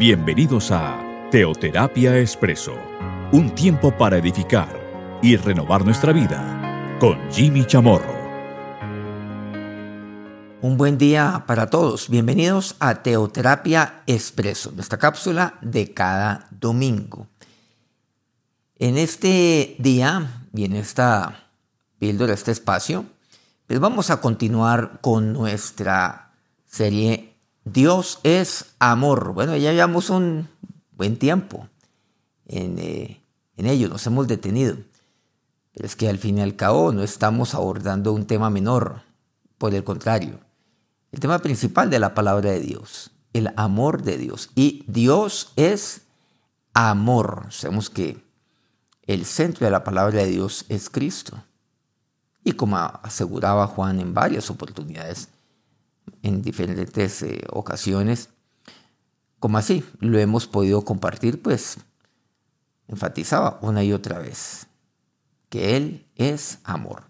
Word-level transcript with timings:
Bienvenidos 0.00 0.70
a 0.70 1.28
Teoterapia 1.30 2.18
Expreso, 2.18 2.74
un 3.32 3.54
tiempo 3.54 3.94
para 3.94 4.16
edificar 4.16 5.20
y 5.22 5.36
renovar 5.36 5.84
nuestra 5.84 6.14
vida 6.14 6.96
con 6.98 7.18
Jimmy 7.30 7.66
Chamorro. 7.66 8.14
Un 10.62 10.78
buen 10.78 10.96
día 10.96 11.44
para 11.46 11.68
todos. 11.68 12.08
Bienvenidos 12.08 12.76
a 12.80 13.02
Teoterapia 13.02 14.02
Expreso, 14.06 14.72
nuestra 14.72 14.98
cápsula 14.98 15.58
de 15.60 15.92
cada 15.92 16.48
domingo. 16.50 17.26
En 18.78 18.96
este 18.96 19.76
día 19.80 20.46
y 20.54 20.64
en 20.64 20.76
esta 20.76 21.50
píldora, 21.98 22.32
este 22.32 22.52
espacio, 22.52 23.04
pues 23.66 23.78
vamos 23.78 24.08
a 24.08 24.22
continuar 24.22 25.00
con 25.02 25.34
nuestra 25.34 26.32
serie 26.64 27.29
Dios 27.64 28.20
es 28.22 28.74
amor. 28.78 29.32
Bueno, 29.34 29.56
ya 29.56 29.72
llevamos 29.72 30.10
un 30.10 30.48
buen 30.92 31.18
tiempo 31.18 31.68
en, 32.46 32.78
eh, 32.78 33.22
en 33.56 33.66
ello, 33.66 33.88
nos 33.88 34.06
hemos 34.06 34.26
detenido. 34.28 34.76
Pero 35.72 35.86
es 35.86 35.96
que 35.96 36.08
al 36.08 36.18
fin 36.18 36.38
y 36.38 36.42
al 36.42 36.56
cabo 36.56 36.92
no 36.92 37.02
estamos 37.02 37.54
abordando 37.54 38.12
un 38.12 38.26
tema 38.26 38.50
menor, 38.50 39.02
por 39.58 39.74
el 39.74 39.84
contrario, 39.84 40.40
el 41.12 41.20
tema 41.20 41.38
principal 41.38 41.90
de 41.90 41.98
la 41.98 42.14
palabra 42.14 42.50
de 42.50 42.60
Dios, 42.60 43.10
el 43.32 43.52
amor 43.56 44.02
de 44.02 44.16
Dios. 44.16 44.50
Y 44.54 44.84
Dios 44.86 45.52
es 45.56 46.02
amor. 46.72 47.46
Sabemos 47.50 47.90
que 47.90 48.24
el 49.06 49.24
centro 49.24 49.66
de 49.66 49.70
la 49.70 49.84
palabra 49.84 50.20
de 50.20 50.26
Dios 50.26 50.64
es 50.68 50.88
Cristo. 50.88 51.42
Y 52.42 52.52
como 52.52 52.76
aseguraba 52.76 53.66
Juan 53.66 54.00
en 54.00 54.14
varias 54.14 54.50
oportunidades, 54.50 55.28
en 56.22 56.42
diferentes 56.42 57.22
eh, 57.22 57.42
ocasiones, 57.50 58.30
como 59.38 59.58
así 59.58 59.84
lo 59.98 60.18
hemos 60.18 60.46
podido 60.46 60.84
compartir, 60.84 61.40
pues 61.42 61.78
enfatizaba 62.88 63.58
una 63.62 63.82
y 63.84 63.92
otra 63.92 64.18
vez 64.18 64.66
que 65.48 65.76
Él 65.76 66.06
es 66.16 66.58
amor. 66.64 67.04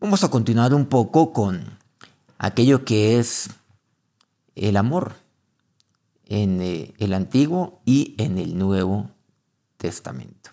Vamos 0.00 0.24
a 0.24 0.30
continuar 0.30 0.74
un 0.74 0.86
poco 0.86 1.32
con 1.32 1.78
aquello 2.38 2.84
que 2.84 3.18
es 3.18 3.50
el 4.54 4.76
amor 4.76 5.14
en 6.26 6.60
eh, 6.60 6.94
el 6.98 7.12
Antiguo 7.12 7.80
y 7.84 8.14
en 8.18 8.38
el 8.38 8.56
Nuevo 8.56 9.10
Testamento. 9.76 10.50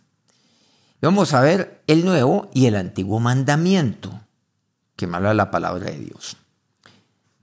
Vamos 1.01 1.33
a 1.33 1.41
ver 1.41 1.83
el 1.85 2.05
nuevo 2.05 2.49
y 2.53 2.65
el 2.65 2.75
antiguo 2.75 3.19
mandamiento 3.19 4.19
que 4.95 5.05
me 5.05 5.19
la 5.21 5.51
palabra 5.51 5.91
de 5.91 5.99
Dios. 5.99 6.37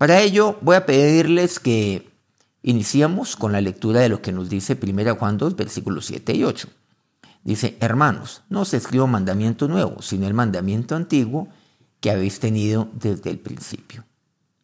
Para 0.05 0.20
ello 0.20 0.58
voy 0.60 0.77
a 0.77 0.84
pedirles 0.84 1.58
que 1.58 2.10
iniciemos 2.62 3.36
con 3.36 3.52
la 3.52 3.62
lectura 3.62 4.00
de 4.00 4.11
lo 4.11 4.20
que 4.20 4.33
nos 4.33 4.50
dice 4.50 4.78
1 4.78 5.16
Juan 5.16 5.38
2, 5.38 5.56
versículos 5.56 6.05
7 6.05 6.34
y 6.34 6.44
8. 6.44 6.69
Dice, 7.42 7.78
hermanos, 7.80 8.42
no 8.50 8.61
os 8.61 8.74
escribo 8.74 9.06
mandamiento 9.06 9.66
nuevo, 9.66 10.02
sino 10.02 10.27
el 10.27 10.34
mandamiento 10.34 10.94
antiguo 10.94 11.48
que 12.00 12.11
habéis 12.11 12.38
tenido 12.38 12.91
desde 12.92 13.30
el 13.30 13.38
principio. 13.38 14.05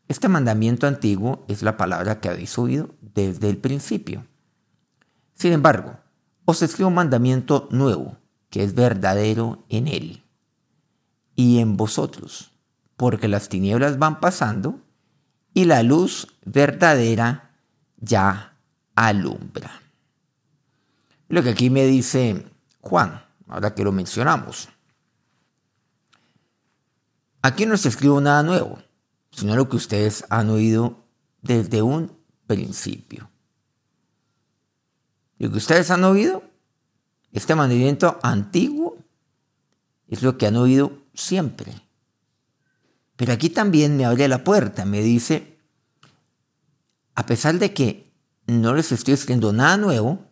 Este 0.08 0.28
mandamiento 0.28 0.86
antiguo 0.86 1.46
es 1.48 1.62
la 1.62 1.78
palabra 1.78 2.20
que 2.20 2.28
habéis 2.28 2.58
oído 2.58 2.90
desde 3.00 3.48
el 3.48 3.56
principio. 3.56 4.26
Sin 5.32 5.54
embargo, 5.54 5.96
os 6.44 6.60
escribo 6.60 6.88
un 6.88 6.96
mandamiento 6.96 7.66
nuevo 7.70 8.18
que 8.50 8.62
es 8.62 8.74
verdadero 8.74 9.64
en 9.70 9.88
Él 9.88 10.22
y 11.34 11.60
en 11.60 11.78
vosotros, 11.78 12.52
porque 12.98 13.26
las 13.26 13.48
tinieblas 13.48 13.98
van 13.98 14.20
pasando 14.20 14.80
y 15.54 15.64
la 15.64 15.82
luz 15.82 16.26
verdadera 16.44 17.50
ya 17.98 18.56
alumbra. 18.94 19.80
Lo 21.28 21.42
que 21.42 21.50
aquí 21.50 21.70
me 21.70 21.86
dice 21.86 22.46
Juan, 22.80 23.22
ahora 23.48 23.74
que 23.74 23.84
lo 23.84 23.92
mencionamos. 23.92 24.68
Aquí 27.42 27.66
no 27.66 27.76
se 27.76 27.88
escribe 27.88 28.20
nada 28.20 28.42
nuevo, 28.42 28.78
sino 29.30 29.56
lo 29.56 29.68
que 29.68 29.76
ustedes 29.76 30.24
han 30.28 30.50
oído 30.50 31.04
desde 31.40 31.82
un 31.82 32.16
principio. 32.46 33.30
Lo 35.38 35.50
que 35.50 35.56
ustedes 35.56 35.90
han 35.90 36.04
oído 36.04 36.42
este 37.32 37.54
mandamiento 37.54 38.18
antiguo 38.22 38.98
es 40.08 40.22
lo 40.22 40.36
que 40.36 40.46
han 40.46 40.56
oído 40.56 40.98
siempre. 41.14 41.72
Pero 43.20 43.34
aquí 43.34 43.50
también 43.50 43.98
me 43.98 44.06
abre 44.06 44.28
la 44.28 44.44
puerta, 44.44 44.86
me 44.86 45.02
dice, 45.02 45.58
a 47.14 47.26
pesar 47.26 47.58
de 47.58 47.74
que 47.74 48.10
no 48.46 48.72
les 48.72 48.92
estoy 48.92 49.12
escribiendo 49.12 49.52
nada 49.52 49.76
nuevo, 49.76 50.24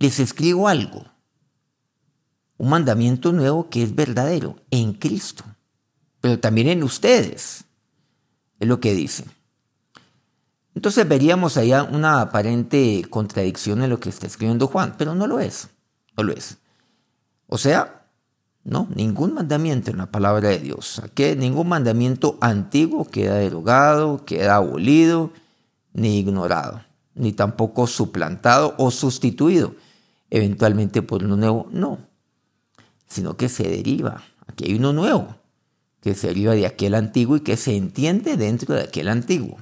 les 0.00 0.18
escribo 0.18 0.66
algo, 0.66 1.06
un 2.56 2.70
mandamiento 2.70 3.30
nuevo 3.30 3.70
que 3.70 3.84
es 3.84 3.94
verdadero 3.94 4.56
en 4.72 4.94
Cristo, 4.94 5.44
pero 6.20 6.40
también 6.40 6.66
en 6.66 6.82
ustedes, 6.82 7.66
es 8.58 8.66
lo 8.66 8.80
que 8.80 8.92
dice. 8.92 9.24
Entonces 10.74 11.06
veríamos 11.06 11.56
allá 11.56 11.84
una 11.84 12.20
aparente 12.20 13.06
contradicción 13.08 13.80
en 13.84 13.90
lo 13.90 14.00
que 14.00 14.08
está 14.08 14.26
escribiendo 14.26 14.66
Juan, 14.66 14.96
pero 14.98 15.14
no 15.14 15.28
lo 15.28 15.38
es, 15.38 15.68
no 16.16 16.24
lo 16.24 16.32
es. 16.32 16.56
O 17.46 17.58
sea, 17.58 18.01
no, 18.64 18.88
ningún 18.94 19.34
mandamiento 19.34 19.90
en 19.90 19.98
la 19.98 20.10
palabra 20.10 20.50
de 20.50 20.58
Dios. 20.58 21.00
Aquí 21.00 21.34
ningún 21.36 21.68
mandamiento 21.68 22.38
antiguo 22.40 23.04
queda 23.04 23.34
derogado, 23.36 24.24
queda 24.24 24.56
abolido, 24.56 25.32
ni 25.92 26.18
ignorado, 26.20 26.82
ni 27.14 27.32
tampoco 27.32 27.86
suplantado 27.86 28.74
o 28.78 28.90
sustituido 28.90 29.74
eventualmente 30.30 31.02
por 31.02 31.24
uno 31.24 31.36
nuevo. 31.36 31.68
No, 31.72 31.98
sino 33.06 33.36
que 33.36 33.48
se 33.48 33.64
deriva. 33.64 34.22
Aquí 34.46 34.64
hay 34.64 34.74
uno 34.74 34.92
nuevo, 34.92 35.36
que 36.00 36.14
se 36.14 36.28
deriva 36.28 36.54
de 36.54 36.66
aquel 36.66 36.94
antiguo 36.94 37.36
y 37.36 37.40
que 37.40 37.56
se 37.56 37.76
entiende 37.76 38.36
dentro 38.36 38.74
de 38.74 38.82
aquel 38.82 39.08
antiguo. 39.08 39.58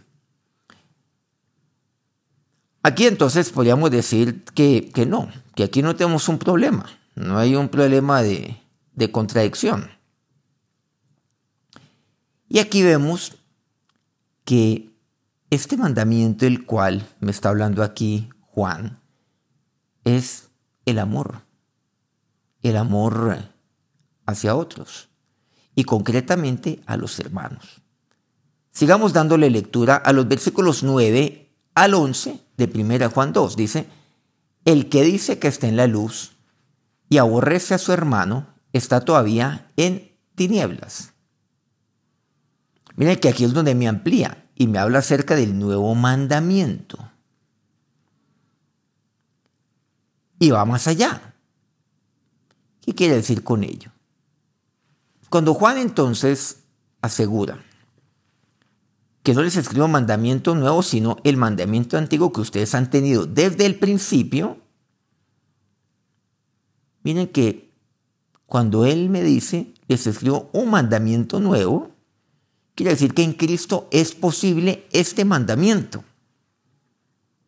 Aquí 2.83 3.07
entonces 3.07 3.51
podríamos 3.51 3.91
decir 3.91 4.45
que, 4.55 4.91
no, 5.07 5.29
que 5.55 5.65
aquí 5.65 5.83
no 5.83 5.97
tenemos 5.97 6.29
un 6.29 6.39
problema, 6.39 6.87
no 7.15 7.39
hay 7.39 7.55
un 7.55 7.69
problema 7.69 8.23
de, 8.23 8.57
de 9.01 9.11
contradicción. 9.11 9.91
Y 12.49 12.59
aquí 12.59 12.83
vemos 12.83 13.33
que 14.45 14.91
este 15.49 15.79
mandamiento 15.79 16.47
el 16.47 16.67
cual 16.67 17.09
me 17.19 17.31
está 17.31 17.49
hablando 17.49 17.83
aquí 17.83 18.29
Juan 18.43 19.01
es 20.05 20.51
el 20.85 20.99
amor, 20.99 21.41
el 22.63 22.77
amor 22.77 23.39
hacia 24.27 24.55
otros 24.55 25.09
y 25.75 25.85
concretamente 25.85 26.83
a 26.85 26.99
los 26.99 27.19
hermanos. 27.21 27.81
Sigamos 28.71 29.15
dándole 29.15 29.49
lectura 29.49 29.97
a 29.97 30.13
los 30.13 30.29
versículos 30.29 30.83
9 30.83 31.51
al 31.75 31.95
11 31.95 32.39
de 32.59 32.65
1 32.65 33.11
Juan 33.11 33.33
2. 33.33 33.57
Dice, 33.57 33.87
el 34.67 34.91
que 34.91 35.03
dice 35.05 35.39
que 35.39 35.49
está 35.49 35.69
en 35.69 35.77
la 35.77 35.87
luz 35.87 36.33
y 37.09 37.17
aborrece 37.17 37.73
a 37.75 37.79
su 37.79 37.93
hermano 37.93 38.60
está 38.73 39.01
todavía 39.01 39.71
en 39.77 40.17
tinieblas. 40.35 41.13
Miren 42.97 43.19
que 43.19 43.29
aquí 43.29 43.45
es 43.45 43.53
donde 43.53 43.75
me 43.75 43.89
amplía 43.89 44.49
y 44.55 44.67
me 44.67 44.79
habla 44.79 44.99
acerca 44.99 45.35
del 45.35 45.59
nuevo 45.59 45.95
mandamiento. 45.95 46.99
Y 50.39 50.51
va 50.51 50.65
más 50.65 50.87
allá. 50.87 51.35
¿Qué 52.81 52.95
quiere 52.95 53.17
decir 53.17 53.45
con 53.45 53.65
ello? 53.65 53.91
Cuando 55.29 55.55
Juan 55.55 55.79
entonces 55.79 56.65
asegura 57.03 57.63
que 59.23 59.35
no 59.35 59.43
les 59.43 59.57
escribo 59.57 59.87
mandamiento 59.87 60.55
nuevo, 60.55 60.83
sino 60.83 61.19
el 61.25 61.37
mandamiento 61.37 61.99
antiguo 61.99 62.33
que 62.33 62.41
ustedes 62.41 62.75
han 62.75 62.91
tenido 62.91 63.27
desde 63.27 63.67
el 63.67 63.79
principio. 63.79 64.59
Miren 67.03 67.29
que 67.29 67.70
cuando 68.51 68.85
Él 68.85 69.11
me 69.11 69.23
dice, 69.23 69.73
les 69.87 70.09
escribo 70.09 70.51
un 70.53 70.71
mandamiento 70.71 71.39
nuevo, 71.39 71.93
quiere 72.75 72.91
decir 72.91 73.15
que 73.15 73.23
en 73.23 73.33
Cristo 73.33 73.87
es 73.93 74.13
posible 74.13 74.89
este 74.91 75.25
mandamiento. 75.25 76.03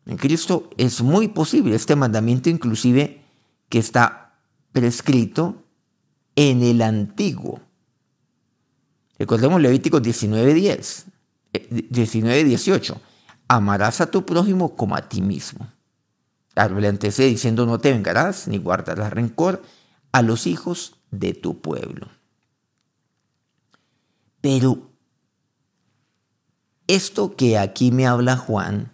En 0.05 0.15
Cristo 0.15 0.69
es 0.77 1.01
muy 1.01 1.27
posible 1.27 1.75
este 1.75 1.97
mandamiento, 1.97 2.49
inclusive 2.49 3.21
que 3.67 3.79
está 3.79 4.39
prescrito 4.71 5.61
en 6.37 6.63
el 6.63 6.81
antiguo. 6.81 7.59
Recordemos 9.19 9.59
Levítico 9.59 9.99
19:10. 9.99 11.03
19, 11.89 12.43
18. 12.45 13.01
Amarás 13.49 13.99
a 13.99 14.09
tu 14.09 14.25
prójimo 14.25 14.77
como 14.77 14.95
a 14.95 15.09
ti 15.09 15.21
mismo. 15.21 15.67
Claro, 16.53 16.79
le 16.79 16.87
antecede 16.87 17.27
diciendo 17.27 17.65
no 17.65 17.77
te 17.79 17.91
vengarás 17.91 18.47
ni 18.47 18.57
guardarás 18.57 19.11
rencor 19.11 19.61
a 20.13 20.21
los 20.21 20.47
hijos 20.47 20.95
de 21.11 21.33
tu 21.33 21.59
pueblo. 21.61 22.07
Pero 24.39 24.91
esto 26.87 27.35
que 27.35 27.57
aquí 27.57 27.91
me 27.91 28.07
habla 28.07 28.37
Juan 28.37 28.93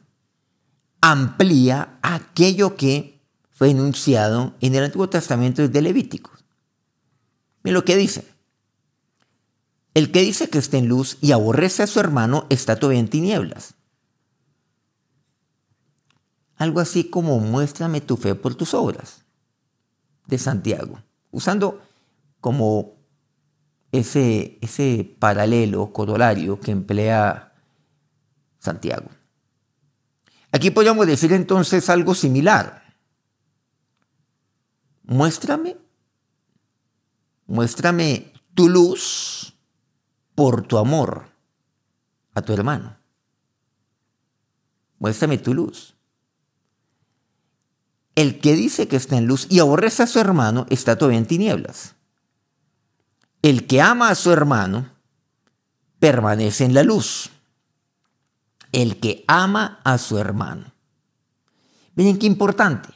amplía 1.01 1.99
aquello 2.01 2.75
que 2.75 3.21
fue 3.51 3.71
enunciado 3.71 4.55
en 4.61 4.75
el 4.75 4.85
Antiguo 4.85 5.09
Testamento 5.09 5.67
de 5.67 5.81
Levítico. 5.81 6.31
Miren 7.63 7.75
lo 7.75 7.85
que 7.85 7.97
dice. 7.97 8.25
El 9.93 10.11
que 10.11 10.21
dice 10.21 10.49
que 10.49 10.59
está 10.59 10.77
en 10.77 10.87
luz 10.87 11.17
y 11.19 11.33
aborrece 11.33 11.83
a 11.83 11.87
su 11.87 11.99
hermano 11.99 12.45
está 12.49 12.77
todavía 12.77 13.01
en 13.01 13.09
tinieblas. 13.09 13.73
Algo 16.55 16.79
así 16.79 17.09
como 17.09 17.39
muéstrame 17.39 17.99
tu 17.99 18.15
fe 18.15 18.35
por 18.35 18.55
tus 18.55 18.73
obras 18.73 19.25
de 20.27 20.37
Santiago, 20.37 21.01
usando 21.31 21.81
como 22.39 22.95
ese, 23.91 24.57
ese 24.61 25.15
paralelo 25.19 25.91
corolario 25.91 26.59
que 26.59 26.71
emplea 26.71 27.53
Santiago. 28.59 29.09
Aquí 30.51 30.71
podríamos 30.71 31.05
decir 31.07 31.33
entonces 31.33 31.89
algo 31.89 32.15
similar. 32.15 32.83
Muéstrame, 35.03 35.77
muéstrame 37.47 38.31
tu 38.53 38.69
luz 38.69 39.53
por 40.35 40.63
tu 40.63 40.77
amor 40.77 41.25
a 42.33 42.41
tu 42.41 42.53
hermano. 42.53 42.97
Muéstrame 44.99 45.37
tu 45.37 45.53
luz. 45.53 45.95
El 48.19 48.41
que 48.41 48.53
dice 48.53 48.89
que 48.89 48.97
está 48.97 49.15
en 49.15 49.27
luz 49.27 49.47
y 49.49 49.59
aborrece 49.59 50.03
a 50.03 50.07
su 50.07 50.19
hermano 50.19 50.65
está 50.69 50.97
todavía 50.97 51.19
en 51.19 51.25
tinieblas. 51.25 51.95
El 53.41 53.65
que 53.65 53.79
ama 53.79 54.09
a 54.09 54.15
su 54.15 54.33
hermano 54.33 54.89
permanece 55.99 56.65
en 56.65 56.73
la 56.73 56.83
luz. 56.83 57.29
El 58.73 58.99
que 58.99 59.23
ama 59.29 59.79
a 59.85 59.97
su 59.97 60.17
hermano. 60.17 60.73
Miren 61.95 62.19
qué 62.19 62.27
importante. 62.27 62.89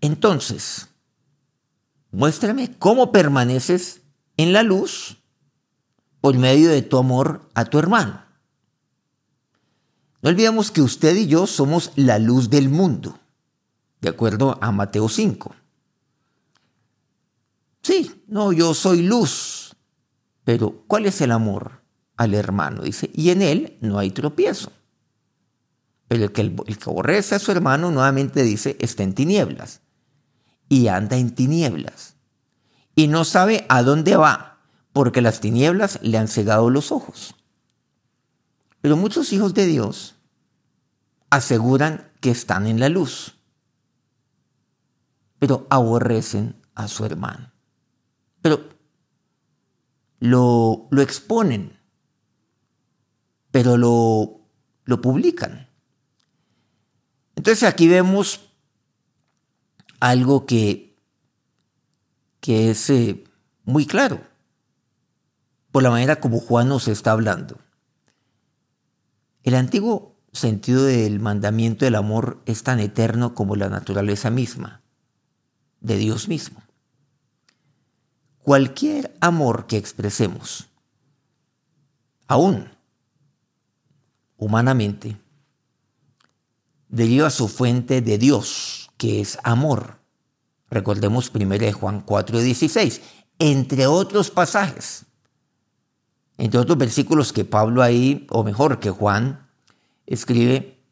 Entonces, 0.00 0.88
muéstrame 2.10 2.74
cómo 2.78 3.12
permaneces 3.12 4.00
en 4.38 4.54
la 4.54 4.62
luz 4.62 5.18
por 6.22 6.38
medio 6.38 6.70
de 6.70 6.80
tu 6.80 6.96
amor 6.96 7.50
a 7.52 7.66
tu 7.66 7.78
hermano. 7.78 8.24
No 10.22 10.30
olvidemos 10.30 10.70
que 10.70 10.80
usted 10.80 11.14
y 11.16 11.26
yo 11.26 11.46
somos 11.46 11.92
la 11.96 12.18
luz 12.18 12.48
del 12.48 12.70
mundo, 12.70 13.18
de 14.02 14.08
acuerdo 14.08 14.58
a 14.60 14.72
Mateo 14.72 15.08
5. 15.08 15.54
Sí, 17.82 18.24
no, 18.26 18.52
yo 18.52 18.74
soy 18.74 19.02
luz. 19.02 19.74
Pero 20.44 20.84
¿cuál 20.88 21.06
es 21.06 21.20
el 21.20 21.30
amor 21.30 21.82
al 22.16 22.34
hermano? 22.34 22.82
Dice, 22.82 23.10
y 23.14 23.30
en 23.30 23.42
él 23.42 23.78
no 23.80 23.98
hay 23.98 24.10
tropiezo. 24.10 24.72
Pero 26.08 26.24
el 26.24 26.32
que, 26.32 26.42
el, 26.42 26.78
que 26.78 26.90
aborrece 26.90 27.36
a 27.36 27.38
su 27.38 27.52
hermano 27.52 27.90
nuevamente 27.92 28.42
dice, 28.42 28.76
está 28.80 29.04
en 29.04 29.14
tinieblas. 29.14 29.80
Y 30.68 30.88
anda 30.88 31.16
en 31.16 31.34
tinieblas. 31.34 32.16
Y 32.96 33.06
no 33.06 33.24
sabe 33.24 33.64
a 33.68 33.82
dónde 33.82 34.16
va, 34.16 34.58
porque 34.92 35.22
las 35.22 35.40
tinieblas 35.40 36.00
le 36.02 36.18
han 36.18 36.28
cegado 36.28 36.70
los 36.70 36.90
ojos. 36.90 37.36
Pero 38.80 38.96
muchos 38.96 39.32
hijos 39.32 39.54
de 39.54 39.66
Dios 39.66 40.16
aseguran 41.30 42.10
que 42.20 42.30
están 42.30 42.66
en 42.66 42.80
la 42.80 42.88
luz, 42.88 43.36
pero 45.42 45.66
aborrecen 45.70 46.54
a 46.76 46.86
su 46.86 47.04
hermano 47.04 47.50
pero 48.42 48.68
lo, 50.18 50.88
lo 50.90 51.02
exponen, 51.02 51.78
pero 53.50 53.76
lo, 53.76 54.40
lo 54.84 55.00
publican. 55.00 55.68
Entonces 57.34 57.62
aquí 57.68 57.88
vemos 57.88 58.52
algo 60.00 60.44
que, 60.44 60.96
que 62.40 62.70
es 62.70 62.90
eh, 62.90 63.24
muy 63.64 63.86
claro 63.86 64.20
por 65.70 65.82
la 65.82 65.90
manera 65.90 66.20
como 66.20 66.38
Juan 66.38 66.68
nos 66.68 66.86
está 66.88 67.12
hablando. 67.12 67.58
El 69.42 69.54
antiguo 69.54 70.20
sentido 70.32 70.84
del 70.84 71.20
mandamiento 71.20 71.84
del 71.84 71.94
amor 71.94 72.42
es 72.46 72.62
tan 72.62 72.78
eterno 72.80 73.34
como 73.34 73.56
la 73.56 73.68
naturaleza 73.68 74.30
misma 74.30 74.81
de 75.82 75.96
Dios 75.96 76.28
mismo. 76.28 76.62
Cualquier 78.42 79.14
amor 79.20 79.66
que 79.66 79.76
expresemos, 79.76 80.68
aún 82.26 82.68
humanamente, 84.36 85.16
deriva 86.88 87.30
su 87.30 87.46
fuente 87.46 88.00
de 88.00 88.18
Dios, 88.18 88.90
que 88.96 89.20
es 89.20 89.38
amor. 89.44 89.98
Recordemos 90.70 91.30
1 91.32 91.72
Juan 91.72 92.04
4:16, 92.04 93.00
entre 93.38 93.86
otros 93.86 94.30
pasajes, 94.30 95.04
entre 96.38 96.58
otros 96.58 96.78
versículos 96.78 97.32
que 97.32 97.44
Pablo 97.44 97.82
ahí, 97.82 98.26
o 98.30 98.42
mejor 98.42 98.80
que 98.80 98.90
Juan, 98.90 99.48
escribe 100.06 100.82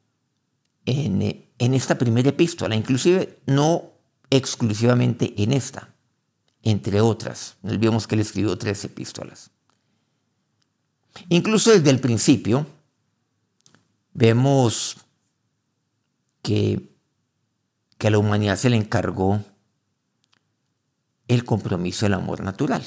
en, 0.86 1.46
en 1.58 1.74
esta 1.74 1.98
primera 1.98 2.28
epístola, 2.28 2.76
inclusive 2.76 3.40
no 3.46 3.89
exclusivamente 4.30 5.34
en 5.42 5.52
esta 5.52 5.90
entre 6.62 7.00
otras. 7.00 7.56
Olvidemos 7.62 8.06
que 8.06 8.14
él 8.14 8.20
escribió 8.20 8.56
tres 8.56 8.84
epístolas. 8.84 9.50
Incluso 11.28 11.70
desde 11.70 11.90
el 11.90 12.00
principio 12.00 12.66
vemos 14.12 14.96
que, 16.42 16.94
que 17.98 18.06
a 18.06 18.10
la 18.10 18.18
humanidad 18.18 18.56
se 18.56 18.70
le 18.70 18.76
encargó 18.76 19.42
el 21.28 21.44
compromiso 21.44 22.06
del 22.06 22.14
amor 22.14 22.42
natural. 22.42 22.82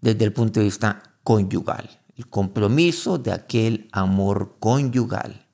Desde 0.00 0.24
el 0.24 0.32
punto 0.32 0.60
de 0.60 0.66
vista 0.66 1.18
conyugal, 1.22 2.02
el 2.16 2.26
compromiso 2.28 3.18
de 3.18 3.32
aquel 3.32 3.88
amor 3.92 4.56
conyugal, 4.58 5.46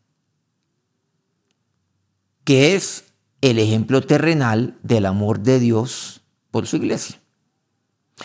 que 2.44 2.76
es 2.76 3.05
el 3.40 3.58
ejemplo 3.58 4.02
terrenal 4.02 4.78
del 4.82 5.06
amor 5.06 5.40
de 5.40 5.60
Dios 5.60 6.22
por 6.50 6.66
su 6.66 6.76
iglesia. 6.76 7.20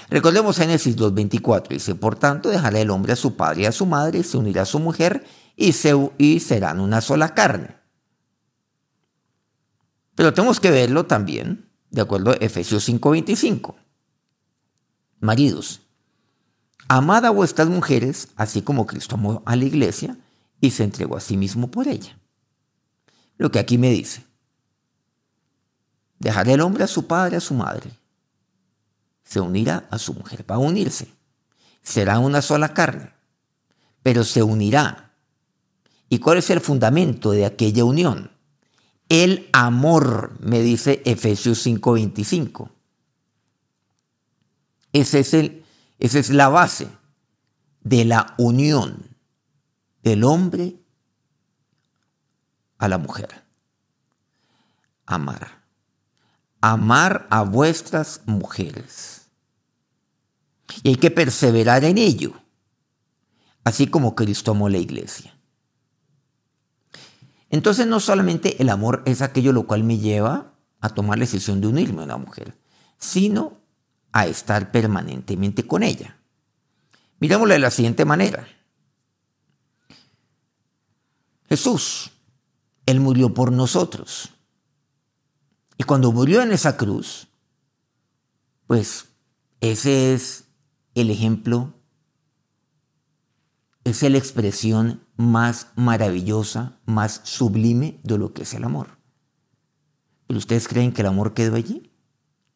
Recordemos 0.09 0.57
Génesis 0.57 0.97
2.24, 0.97 1.67
dice, 1.67 1.95
por 1.95 2.15
tanto 2.15 2.49
dejará 2.49 2.79
el 2.79 2.89
hombre 2.91 3.13
a 3.13 3.17
su 3.17 3.35
padre 3.35 3.63
y 3.63 3.65
a 3.65 3.71
su 3.71 3.85
madre, 3.85 4.23
se 4.23 4.37
unirá 4.37 4.61
a 4.61 4.65
su 4.65 4.79
mujer 4.79 5.25
y, 5.55 5.73
se, 5.73 5.93
y 6.17 6.39
serán 6.39 6.79
una 6.79 7.01
sola 7.01 7.33
carne. 7.33 7.75
Pero 10.15 10.33
tenemos 10.33 10.59
que 10.59 10.71
verlo 10.71 11.05
también, 11.07 11.69
de 11.89 12.01
acuerdo 12.01 12.31
a 12.31 12.35
Efesios 12.35 12.87
5.25. 12.87 13.75
Maridos, 15.19 15.81
amad 16.87 17.25
a 17.25 17.29
vuestras 17.29 17.67
mujeres, 17.67 18.29
así 18.37 18.61
como 18.61 18.85
Cristo 18.85 19.15
amó 19.15 19.43
a 19.45 19.55
la 19.55 19.65
iglesia 19.65 20.17
y 20.61 20.71
se 20.71 20.83
entregó 20.83 21.17
a 21.17 21.21
sí 21.21 21.35
mismo 21.35 21.69
por 21.69 21.87
ella. 21.87 22.17
Lo 23.37 23.51
que 23.51 23.59
aquí 23.59 23.77
me 23.77 23.89
dice, 23.89 24.23
Dejará 26.21 26.53
el 26.53 26.61
hombre 26.61 26.83
a 26.83 26.87
su 26.87 27.07
padre, 27.07 27.37
a 27.37 27.39
su 27.39 27.55
madre. 27.55 27.89
Se 29.23 29.39
unirá 29.39 29.87
a 29.89 29.97
su 29.97 30.13
mujer. 30.13 30.45
Va 30.49 30.55
a 30.55 30.59
unirse. 30.59 31.11
Será 31.81 32.19
una 32.19 32.43
sola 32.43 32.75
carne. 32.75 33.11
Pero 34.03 34.23
se 34.23 34.43
unirá. 34.43 35.15
¿Y 36.09 36.19
cuál 36.19 36.37
es 36.37 36.51
el 36.51 36.61
fundamento 36.61 37.31
de 37.31 37.47
aquella 37.47 37.85
unión? 37.85 38.29
El 39.09 39.49
amor, 39.51 40.37
me 40.39 40.61
dice 40.61 41.01
Efesios 41.05 41.65
5:25. 41.65 42.69
Ese 44.93 45.21
es 45.21 45.33
el, 45.33 45.65
esa 45.97 46.19
es 46.19 46.29
la 46.29 46.49
base 46.49 46.87
de 47.81 48.05
la 48.05 48.35
unión 48.37 49.17
del 50.03 50.23
hombre 50.23 50.75
a 52.77 52.87
la 52.87 52.99
mujer. 52.99 53.43
Amar 55.07 55.60
amar 56.61 57.27
a 57.29 57.43
vuestras 57.43 58.21
mujeres. 58.25 59.27
Y 60.83 60.89
hay 60.89 60.95
que 60.95 61.11
perseverar 61.11 61.83
en 61.83 61.97
ello, 61.97 62.33
así 63.63 63.87
como 63.87 64.15
Cristo 64.15 64.51
amó 64.51 64.69
la 64.69 64.77
iglesia. 64.77 65.35
Entonces 67.49 67.85
no 67.85 67.99
solamente 67.99 68.61
el 68.61 68.69
amor 68.69 69.03
es 69.05 69.21
aquello 69.21 69.51
lo 69.51 69.67
cual 69.67 69.83
me 69.83 69.97
lleva 69.97 70.53
a 70.79 70.89
tomar 70.89 71.17
la 71.17 71.25
decisión 71.25 71.59
de 71.59 71.67
unirme 71.67 72.01
a 72.01 72.05
una 72.05 72.17
mujer, 72.17 72.57
sino 72.97 73.57
a 74.13 74.27
estar 74.27 74.71
permanentemente 74.71 75.67
con 75.67 75.83
ella. 75.83 76.17
Mirámoslo 77.19 77.53
de 77.53 77.59
la 77.59 77.71
siguiente 77.71 78.05
manera. 78.05 78.47
Jesús, 81.49 82.11
Él 82.85 83.01
murió 83.01 83.33
por 83.33 83.51
nosotros. 83.51 84.29
Y 85.81 85.83
cuando 85.83 86.11
murió 86.11 86.43
en 86.43 86.51
esa 86.51 86.77
cruz, 86.77 87.27
pues 88.67 89.07
ese 89.61 90.13
es 90.13 90.43
el 90.93 91.09
ejemplo 91.09 91.73
es 93.83 94.03
la 94.03 94.19
expresión 94.19 95.03
más 95.17 95.69
maravillosa, 95.75 96.77
más 96.85 97.21
sublime 97.23 97.99
de 98.03 98.19
lo 98.19 98.31
que 98.31 98.43
es 98.43 98.53
el 98.53 98.63
amor. 98.63 98.99
¿Pero 100.27 100.37
ustedes 100.37 100.67
creen 100.67 100.93
que 100.93 101.01
el 101.01 101.07
amor 101.07 101.33
quedó 101.33 101.55
allí? 101.55 101.91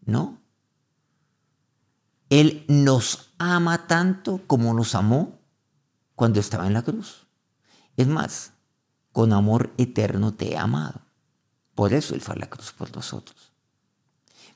No. 0.02 0.40
Él 2.30 2.64
nos 2.68 3.34
ama 3.40 3.88
tanto 3.88 4.46
como 4.46 4.72
nos 4.76 4.94
amó 4.94 5.40
cuando 6.14 6.40
estaba 6.40 6.68
en 6.68 6.74
la 6.74 6.84
cruz. 6.84 7.26
Es 7.98 8.06
más, 8.06 8.54
con 9.12 9.34
amor 9.34 9.74
eterno 9.80 10.36
te 10.36 10.52
he 10.52 10.58
amado. 10.60 11.05
Por 11.76 11.94
eso 11.94 12.16
Él 12.16 12.22
fue 12.22 12.36
a 12.36 12.40
la 12.40 12.50
cruz 12.50 12.72
por 12.72 12.94
nosotros. 12.96 13.52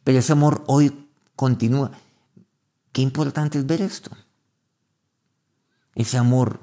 Pero 0.03 0.17
ese 0.17 0.31
amor 0.31 0.63
hoy 0.67 1.07
continúa. 1.35 1.91
Qué 2.91 3.01
importante 3.01 3.59
es 3.59 3.65
ver 3.67 3.81
esto. 3.81 4.11
Ese 5.93 6.17
amor 6.17 6.59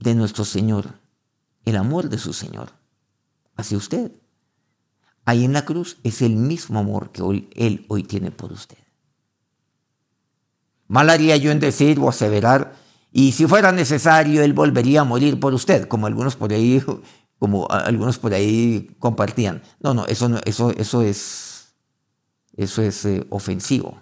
de 0.00 0.14
nuestro 0.14 0.44
Señor, 0.44 0.94
el 1.64 1.76
amor 1.76 2.08
de 2.08 2.18
su 2.18 2.32
Señor, 2.32 2.72
hacia 3.56 3.78
usted. 3.78 4.12
Ahí 5.24 5.44
en 5.44 5.52
la 5.52 5.64
cruz 5.64 5.98
es 6.02 6.20
el 6.20 6.34
mismo 6.34 6.80
amor 6.80 7.12
que 7.12 7.22
Él 7.54 7.86
hoy 7.88 8.02
tiene 8.02 8.32
por 8.32 8.52
usted. 8.52 8.78
Mal 10.88 11.08
haría 11.08 11.36
yo 11.36 11.52
en 11.52 11.60
decir 11.60 12.00
o 12.00 12.08
aseverar, 12.08 12.74
y 13.12 13.32
si 13.32 13.46
fuera 13.46 13.72
necesario, 13.72 14.42
Él 14.42 14.52
volvería 14.52 15.02
a 15.02 15.04
morir 15.04 15.38
por 15.38 15.54
usted, 15.54 15.86
como 15.86 16.06
algunos 16.06 16.34
por 16.34 16.52
ahí, 16.52 16.82
como 17.42 17.68
algunos 17.68 18.20
por 18.20 18.34
ahí 18.34 18.94
compartían. 19.00 19.62
No, 19.80 19.94
no, 19.94 20.06
eso, 20.06 20.30
eso, 20.44 20.70
eso 20.70 21.02
es, 21.02 21.74
eso 22.56 22.82
es 22.82 23.04
eh, 23.04 23.26
ofensivo. 23.30 24.00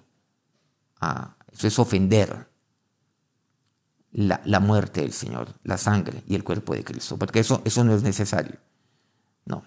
Ah, 1.00 1.38
eso 1.50 1.66
es 1.66 1.78
ofender 1.78 2.50
la, 4.12 4.42
la, 4.44 4.60
muerte 4.60 5.00
del 5.00 5.14
Señor, 5.14 5.54
la 5.64 5.78
sangre 5.78 6.22
y 6.26 6.34
el 6.34 6.44
cuerpo 6.44 6.74
de 6.74 6.84
Cristo, 6.84 7.16
porque 7.16 7.38
eso, 7.38 7.62
eso 7.64 7.82
no 7.82 7.94
es 7.94 8.02
necesario. 8.02 8.58
No. 9.46 9.64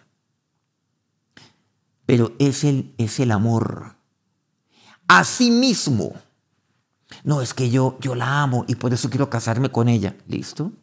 Pero 2.05 2.33
es 2.37 2.63
el, 2.65 2.93
es 2.99 3.19
el 3.19 3.31
amor 3.31 3.95
a 5.07 5.23
sí 5.23 5.49
mismo. 5.49 6.13
No, 7.23 7.41
es 7.41 7.55
que 7.55 7.71
yo, 7.71 7.97
yo 8.01 8.13
la 8.13 8.43
amo 8.43 8.65
y 8.67 8.75
por 8.75 8.93
eso 8.93 9.09
quiero 9.09 9.31
casarme 9.31 9.71
con 9.71 9.89
ella. 9.89 10.15
¿Listo? 10.27 10.73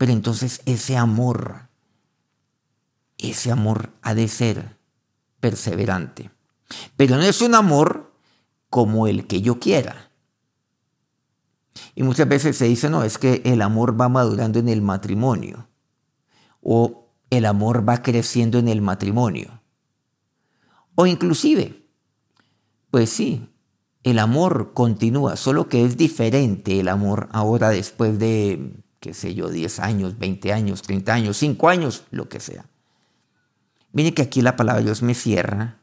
Pero 0.00 0.12
entonces 0.12 0.62
ese 0.64 0.96
amor, 0.96 1.68
ese 3.18 3.52
amor 3.52 3.90
ha 4.00 4.14
de 4.14 4.28
ser 4.28 4.78
perseverante. 5.40 6.30
Pero 6.96 7.16
no 7.16 7.22
es 7.22 7.42
un 7.42 7.54
amor 7.54 8.10
como 8.70 9.08
el 9.08 9.26
que 9.26 9.42
yo 9.42 9.60
quiera. 9.60 10.10
Y 11.94 12.02
muchas 12.02 12.26
veces 12.26 12.56
se 12.56 12.64
dice, 12.64 12.88
no, 12.88 13.04
es 13.04 13.18
que 13.18 13.42
el 13.44 13.60
amor 13.60 14.00
va 14.00 14.08
madurando 14.08 14.58
en 14.58 14.70
el 14.70 14.80
matrimonio. 14.80 15.68
O 16.62 17.12
el 17.28 17.44
amor 17.44 17.86
va 17.86 18.00
creciendo 18.00 18.58
en 18.58 18.68
el 18.68 18.80
matrimonio. 18.80 19.60
O 20.94 21.04
inclusive, 21.04 21.86
pues 22.90 23.10
sí, 23.10 23.50
el 24.02 24.18
amor 24.18 24.72
continúa, 24.72 25.36
solo 25.36 25.68
que 25.68 25.84
es 25.84 25.98
diferente 25.98 26.80
el 26.80 26.88
amor 26.88 27.28
ahora 27.32 27.68
después 27.68 28.18
de, 28.18 28.80
qué 29.00 29.14
sé 29.14 29.34
yo, 29.34 29.48
10 29.48 29.80
años, 29.80 30.18
20 30.18 30.52
años, 30.52 30.82
30 30.82 31.12
años, 31.12 31.36
5 31.38 31.68
años, 31.68 32.04
lo 32.10 32.28
que 32.28 32.40
sea. 32.40 32.66
Mire 33.92 34.14
que 34.14 34.22
aquí 34.22 34.42
la 34.42 34.56
palabra 34.56 34.82
Dios 34.82 35.02
me 35.02 35.14
cierra 35.14 35.80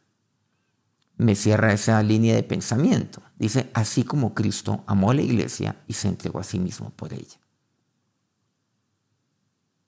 me 1.17 1.36
cierra 1.36 1.74
esa 1.74 2.01
línea 2.03 2.36
de 2.36 2.43
pensamiento. 2.43 3.21
Dice, 3.38 3.71
así 3.74 4.03
como 4.03 4.33
Cristo 4.33 4.83
amó 4.86 5.12
a 5.12 5.15
la 5.15 5.24
iglesia 5.24 5.83
y 5.88 5.93
se 5.93 6.07
entregó 6.07 6.39
a 6.39 6.43
sí 6.43 6.59
mismo 6.59 6.91
por 6.91 7.12
ella. 7.12 7.39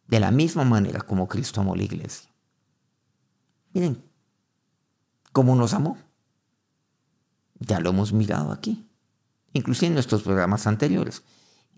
De 0.07 0.19
la 0.19 0.31
misma 0.31 0.63
manera 0.65 1.01
como 1.01 1.27
Cristo 1.27 1.61
amó 1.61 1.73
a 1.73 1.77
la 1.77 1.83
iglesia. 1.83 2.29
Miren, 3.73 4.03
¿cómo 5.31 5.55
nos 5.55 5.73
amó? 5.73 5.99
Ya 7.59 7.79
lo 7.79 7.91
hemos 7.91 8.11
mirado 8.11 8.51
aquí, 8.51 8.87
inclusive 9.53 9.87
en 9.87 9.93
nuestros 9.93 10.23
programas 10.23 10.65
anteriores, 10.65 11.21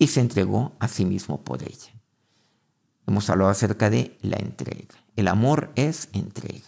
y 0.02 0.08
se 0.08 0.20
entregó 0.20 0.74
a 0.80 0.88
sí 0.88 1.06
mismo 1.06 1.44
por 1.44 1.62
ella. 1.62 1.94
Hemos 3.06 3.30
hablado 3.30 3.52
acerca 3.52 3.92
de 3.92 4.18
la 4.24 4.38
entrega. 4.38 4.96
El 5.16 5.28
amor 5.28 5.72
es 5.76 6.10
entrega. 6.12 6.68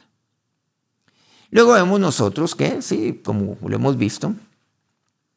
Luego 1.50 1.74
vemos 1.74 2.00
nosotros 2.00 2.54
que, 2.54 2.84
sí, 2.84 3.22
como 3.26 3.58
lo 3.68 3.76
hemos 3.76 3.98
visto, 3.98 4.36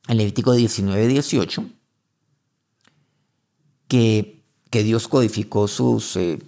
en 0.08 0.16
Levítico 0.18 0.52
19, 0.52 1.08
18, 1.08 1.64
que, 3.88 4.44
que 4.68 4.82
Dios 4.82 5.08
codificó 5.08 5.66
sus, 5.66 6.16
eh, 6.16 6.38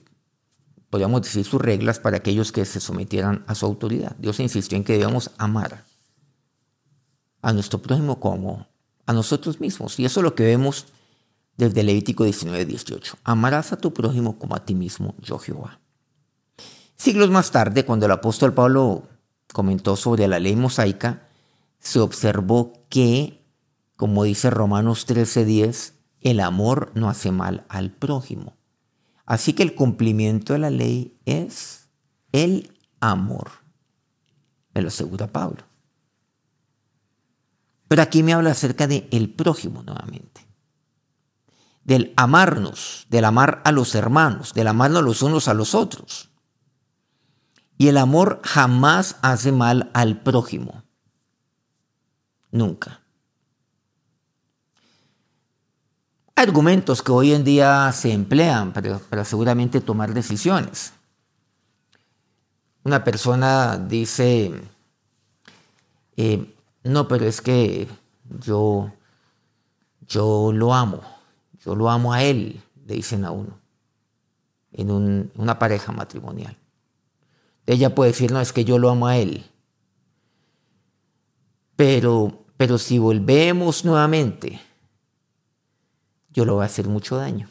podríamos 0.90 1.23
decir, 1.23 1.47
sus 1.47 1.62
reglas 1.62 1.99
para 1.99 2.19
aquellos 2.19 2.52
que 2.52 2.67
se 2.67 2.78
sometieran 2.78 3.43
a 3.47 3.55
su 3.55 3.64
autoridad. 3.64 4.14
Dios 4.19 4.38
insistió 4.38 4.76
en 4.76 4.85
que 4.85 4.93
debíamos 4.93 5.31
amar 5.38 5.83
a 7.40 7.55
nuestro 7.55 7.81
prójimo 7.81 8.21
como 8.21 8.67
a 9.07 9.14
nosotros 9.14 9.61
mismos. 9.61 9.99
Y 9.99 10.05
eso 10.05 10.21
es 10.21 10.25
lo 10.25 10.35
que 10.35 10.45
vemos 10.45 10.88
desde 11.59 11.83
Levítico 11.83 12.25
19, 12.25 12.65
18. 12.65 13.19
Amarás 13.25 13.73
a 13.73 13.77
tu 13.77 13.93
prójimo 13.93 14.38
como 14.38 14.57
a 14.57 14.65
ti 14.65 14.75
mismo, 14.75 15.15
yo 15.21 15.38
Jehová. 15.38 15.81
Siglos 16.97 17.31
más 17.31 17.50
tarde, 17.50 17.85
cuando 17.85 18.07
el 18.07 18.12
apóstol 18.12 18.55
Pablo 18.55 19.03
comentó 19.53 19.97
sobre 19.97 20.27
la 20.29 20.38
ley 20.38 20.57
mosaica, 20.57 21.29
se 21.81 21.99
observó 21.99 22.73
que, 22.88 23.45
como 23.97 24.25
dice 24.25 24.50
Romanos 24.50 25.07
13:10, 25.07 25.95
el 26.21 26.41
amor 26.41 26.93
no 26.95 27.09
hace 27.09 27.33
mal 27.33 27.67
al 27.69 27.91
prójimo. 27.91 28.57
Así 29.27 29.53
que 29.53 29.62
el 29.62 29.75
cumplimiento 29.75 30.55
de 30.55 30.59
la 30.61 30.71
ley 30.71 31.19
es 31.27 31.88
el 32.33 32.73
amor. 33.00 33.50
Me 34.75 34.83
lo 34.83 34.88
asegura 34.88 35.27
Pablo. 35.27 35.65
Pero 37.88 38.03
aquí 38.03 38.23
me 38.23 38.33
habla 38.33 38.53
acerca 38.53 38.87
de 38.87 39.09
el 39.11 39.31
prójimo 39.31 39.83
nuevamente. 39.83 40.48
Del 41.88 42.12
amarnos, 42.18 43.07
del 43.09 43.25
amar 43.25 43.62
a 43.64 43.73
los 43.73 43.95
hermanos, 43.95 44.52
del 44.52 44.68
amarnos 44.68 45.02
los 45.02 45.23
unos 45.23 45.49
a 45.49 45.54
los 45.54 45.75
otros. 45.75 46.28
Y 47.78 47.88
el 47.88 47.97
amor 47.97 48.42
jamás 48.45 49.16
hace 49.23 49.52
mal 49.52 49.90
al 49.95 50.21
prójimo. 50.21 50.83
Nunca. 52.50 53.00
Hay 56.37 56.45
argumentos 56.45 57.00
que 57.02 57.11
hoy 57.11 57.33
en 57.33 57.42
día 57.42 57.90
se 57.92 58.12
emplean 58.12 58.75
para, 58.75 59.25
seguramente 59.25 59.80
tomar 59.80 60.12
decisiones. 60.12 60.92
Una 62.85 63.02
persona 63.02 63.78
dice, 63.78 64.52
eh, 66.18 66.54
no, 66.85 67.09
pero 67.09 67.25
es 67.25 67.40
que 67.40 67.88
yo, 68.45 68.92
yo 70.07 70.52
lo 70.52 70.75
amo, 70.75 71.18
yo 71.65 71.75
lo 71.75 71.91
amo 71.91 72.12
a 72.12 72.23
él, 72.23 72.62
le 72.87 72.95
dicen 72.95 73.25
a 73.25 73.31
uno, 73.31 73.59
en 74.73 75.31
una 75.35 75.59
pareja 75.59 75.93
matrimonial. 75.93 76.57
Ella 77.67 77.95
puede 77.95 78.12
decir, 78.12 78.33
no, 78.33 78.41
es 78.41 78.53
que 78.53 78.65
yo 78.65 78.79
lo 78.79 78.88
amo 78.91 79.07
a 79.07 79.19
él. 79.19 79.45
Pero, 81.77 82.47
pero 82.57 82.79
si 82.79 82.99
volvemos 82.99 83.85
nuevamente, 83.85 84.61
yo 86.31 86.45
lo 86.45 86.55
voy 86.55 86.62
a 86.62 86.67
hacer 86.67 86.88
mucho 86.88 87.17
daño. 87.17 87.49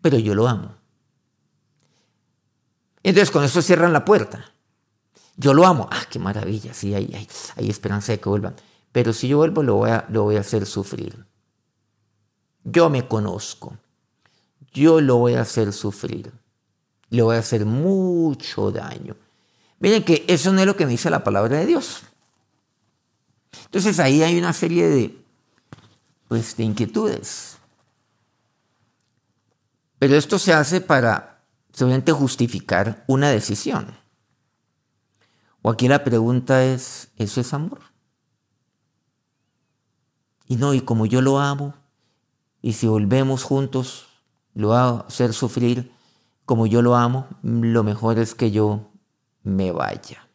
Pero 0.00 0.18
yo 0.18 0.34
lo 0.34 0.46
amo. 0.46 0.76
Entonces 3.02 3.30
con 3.30 3.44
eso 3.44 3.62
cierran 3.62 3.92
la 3.92 4.04
puerta. 4.04 4.52
Yo 5.36 5.54
lo 5.54 5.66
amo. 5.66 5.88
Ah, 5.90 6.04
qué 6.10 6.18
maravilla. 6.18 6.72
Sí, 6.72 6.94
hay, 6.94 7.12
hay, 7.14 7.28
hay 7.56 7.70
esperanza 7.70 8.12
de 8.12 8.20
que 8.20 8.28
vuelvan. 8.28 8.54
Pero 8.92 9.12
si 9.12 9.28
yo 9.28 9.38
vuelvo, 9.38 9.62
lo 9.62 9.74
voy, 9.76 9.90
a, 9.90 10.06
lo 10.08 10.24
voy 10.24 10.36
a 10.36 10.40
hacer 10.40 10.66
sufrir. 10.66 11.26
Yo 12.70 12.90
me 12.90 13.06
conozco. 13.06 13.76
Yo 14.72 15.00
lo 15.00 15.16
voy 15.16 15.34
a 15.34 15.42
hacer 15.42 15.72
sufrir 15.72 16.32
le 17.10 17.22
voy 17.22 17.36
a 17.36 17.40
hacer 17.40 17.64
mucho 17.64 18.70
daño. 18.70 19.16
Miren 19.80 20.04
que 20.04 20.24
eso 20.28 20.52
no 20.52 20.60
es 20.60 20.66
lo 20.66 20.76
que 20.76 20.84
me 20.84 20.92
dice 20.92 21.10
la 21.10 21.24
palabra 21.24 21.58
de 21.58 21.66
Dios. 21.66 22.02
Entonces 23.64 23.98
ahí 23.98 24.22
hay 24.22 24.38
una 24.38 24.52
serie 24.52 24.88
de, 24.88 25.24
pues, 26.26 26.56
de 26.56 26.64
inquietudes. 26.64 27.58
Pero 29.98 30.16
esto 30.16 30.38
se 30.38 30.52
hace 30.52 30.80
para 30.80 31.42
solamente 31.72 32.12
justificar 32.12 33.04
una 33.06 33.30
decisión. 33.30 33.96
O 35.62 35.70
aquí 35.70 35.88
la 35.88 36.04
pregunta 36.04 36.64
es, 36.64 37.08
¿eso 37.16 37.40
es 37.40 37.52
amor? 37.52 37.80
Y 40.46 40.56
no, 40.56 40.72
y 40.72 40.80
como 40.80 41.06
yo 41.06 41.20
lo 41.20 41.38
amo, 41.38 41.74
y 42.62 42.72
si 42.74 42.86
volvemos 42.86 43.42
juntos, 43.42 44.06
lo 44.54 44.68
va 44.68 44.82
a 44.82 45.00
hacer 45.00 45.32
sufrir, 45.32 45.92
como 46.44 46.66
yo 46.66 46.82
lo 46.82 46.96
amo, 46.96 47.26
lo 47.42 47.84
mejor 47.84 48.18
es 48.18 48.34
que 48.34 48.50
yo 48.50 48.90
me 49.42 49.72
vaya. 49.72 50.28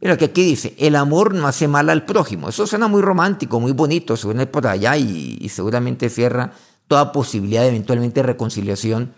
Mira 0.00 0.16
que 0.16 0.26
aquí 0.26 0.42
dice, 0.42 0.74
el 0.78 0.96
amor 0.96 1.34
no 1.34 1.46
hace 1.46 1.68
mal 1.68 1.90
al 1.90 2.04
prójimo. 2.04 2.48
Eso 2.48 2.66
suena 2.66 2.88
muy 2.88 3.02
romántico, 3.02 3.60
muy 3.60 3.72
bonito, 3.72 4.16
suena 4.16 4.46
por 4.46 4.66
allá 4.66 4.96
y, 4.96 5.48
seguramente 5.48 6.08
cierra 6.08 6.52
toda 6.88 7.12
posibilidad 7.12 7.62
de 7.62 7.68
eventualmente 7.68 8.22
reconciliación 8.22 9.14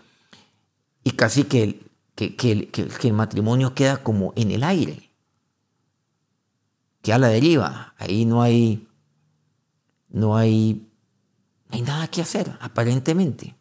y 1.03 1.11
casi 1.11 1.43
que 1.43 1.89
que, 2.27 2.99
el 3.03 3.13
matrimonio 3.13 3.73
queda 3.73 4.03
como 4.03 4.33
en 4.35 4.51
el 4.51 4.63
aire, 4.63 5.09
que 7.01 7.13
a 7.13 7.17
la 7.17 7.29
deriva, 7.29 7.93
ahí 7.97 8.25
no 8.25 8.41
hay, 8.41 8.87
no 10.09 10.35
hay, 10.35 10.88
no 11.69 11.75
hay 11.75 11.81
nada 11.81 12.07
que 12.07 12.21
hacer, 12.21 12.57
aparentemente. 12.59 13.55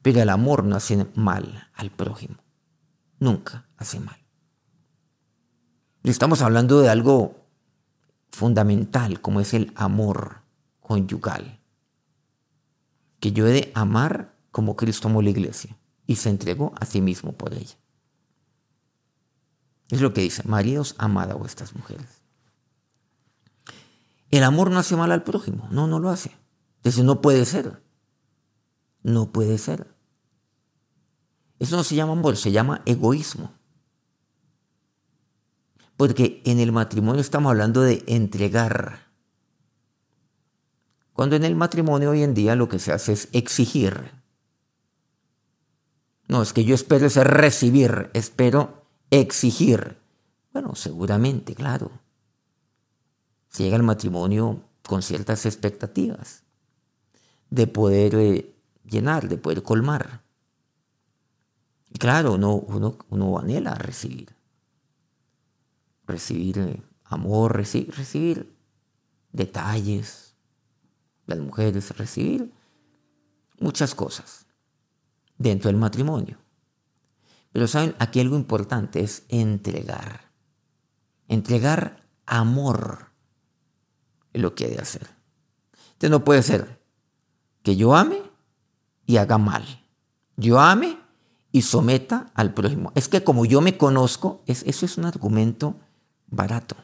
Pero 0.00 0.20
el 0.20 0.30
amor 0.30 0.64
no 0.64 0.76
hace 0.76 1.06
mal 1.14 1.68
al 1.74 1.90
prójimo, 1.90 2.36
nunca 3.18 3.66
hace 3.76 4.00
mal. 4.00 4.18
Estamos 6.02 6.42
hablando 6.42 6.80
de 6.80 6.88
algo 6.88 7.46
fundamental 8.30 9.20
como 9.20 9.40
es 9.40 9.54
el 9.54 9.72
amor 9.76 10.42
conyugal, 10.80 11.60
que 13.20 13.32
yo 13.32 13.46
he 13.46 13.52
de 13.52 13.72
amar 13.74 14.34
como 14.50 14.74
Cristo 14.74 15.08
amó 15.08 15.22
la 15.22 15.30
iglesia 15.30 15.76
y 16.06 16.16
se 16.16 16.30
entregó 16.30 16.72
a 16.80 16.86
sí 16.86 17.00
mismo 17.00 17.32
por 17.32 17.54
ella. 17.54 17.76
Es 19.90 20.00
lo 20.00 20.12
que 20.12 20.22
dice, 20.22 20.42
maridos, 20.48 20.94
amad 20.98 21.30
a 21.30 21.34
vuestras 21.34 21.74
mujeres. 21.76 22.22
El 24.30 24.42
amor 24.42 24.70
no 24.70 24.78
hace 24.78 24.96
mal 24.96 25.12
al 25.12 25.22
prójimo, 25.22 25.68
no, 25.70 25.86
no 25.86 26.00
lo 26.00 26.08
hace. 26.08 26.41
Eso 26.82 27.04
no 27.04 27.20
puede 27.20 27.44
ser. 27.44 27.82
No 29.02 29.32
puede 29.32 29.58
ser. 29.58 29.94
Eso 31.58 31.76
no 31.76 31.84
se 31.84 31.94
llama 31.94 32.12
amor, 32.12 32.36
se 32.36 32.50
llama 32.50 32.82
egoísmo. 32.86 33.52
Porque 35.96 36.42
en 36.44 36.58
el 36.58 36.72
matrimonio 36.72 37.20
estamos 37.20 37.50
hablando 37.50 37.82
de 37.82 38.02
entregar. 38.06 39.12
Cuando 41.12 41.36
en 41.36 41.44
el 41.44 41.54
matrimonio 41.54 42.10
hoy 42.10 42.22
en 42.22 42.34
día 42.34 42.56
lo 42.56 42.68
que 42.68 42.78
se 42.78 42.92
hace 42.92 43.12
es 43.12 43.28
exigir. 43.32 44.10
No, 46.26 46.42
es 46.42 46.52
que 46.52 46.64
yo 46.64 46.74
espero 46.74 47.08
ser 47.10 47.28
recibir, 47.28 48.10
espero 48.14 48.86
exigir. 49.10 49.98
Bueno, 50.52 50.74
seguramente, 50.74 51.54
claro. 51.54 51.92
Se 53.48 53.64
llega 53.64 53.76
al 53.76 53.82
matrimonio 53.82 54.64
con 54.82 55.02
ciertas 55.02 55.46
expectativas 55.46 56.41
de 57.52 57.66
poder 57.66 58.14
eh, 58.14 58.54
llenar, 58.82 59.28
de 59.28 59.36
poder 59.36 59.62
colmar. 59.62 60.22
Y 61.90 61.98
claro, 61.98 62.32
uno, 62.32 62.54
uno, 62.54 62.96
uno 63.10 63.38
anhela 63.38 63.74
recibir. 63.74 64.34
Recibir 66.06 66.58
eh, 66.58 66.82
amor, 67.04 67.54
recibir, 67.54 68.56
detalles, 69.32 70.34
las 71.26 71.38
mujeres, 71.40 71.94
recibir 71.98 72.50
muchas 73.60 73.94
cosas 73.94 74.46
dentro 75.36 75.68
del 75.68 75.76
matrimonio. 75.76 76.38
Pero 77.52 77.66
saben, 77.66 77.94
aquí 77.98 78.18
algo 78.20 78.36
importante 78.36 79.00
es 79.00 79.24
entregar. 79.28 80.32
Entregar 81.28 82.02
amor 82.24 83.10
es 84.32 84.40
lo 84.40 84.54
que 84.54 84.64
hay 84.64 84.70
de 84.70 84.80
hacer. 84.80 85.06
Entonces 85.92 86.10
no 86.10 86.24
puede 86.24 86.42
ser 86.42 86.81
que 87.62 87.76
yo 87.76 87.94
ame 87.94 88.22
y 89.06 89.16
haga 89.16 89.38
mal. 89.38 89.64
Yo 90.36 90.60
ame 90.60 90.98
y 91.50 91.62
someta 91.62 92.30
al 92.34 92.54
prójimo. 92.54 92.92
Es 92.94 93.08
que 93.08 93.22
como 93.22 93.44
yo 93.44 93.60
me 93.60 93.76
conozco, 93.76 94.42
es, 94.46 94.62
eso 94.64 94.86
es 94.86 94.98
un 94.98 95.04
argumento 95.04 95.76
barato, 96.26 96.76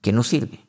que 0.00 0.12
no 0.12 0.22
sirve. 0.22 0.64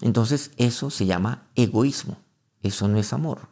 Entonces 0.00 0.52
eso 0.56 0.90
se 0.90 1.06
llama 1.06 1.46
egoísmo. 1.54 2.16
Eso 2.62 2.88
no 2.88 2.98
es 2.98 3.12
amor 3.12 3.48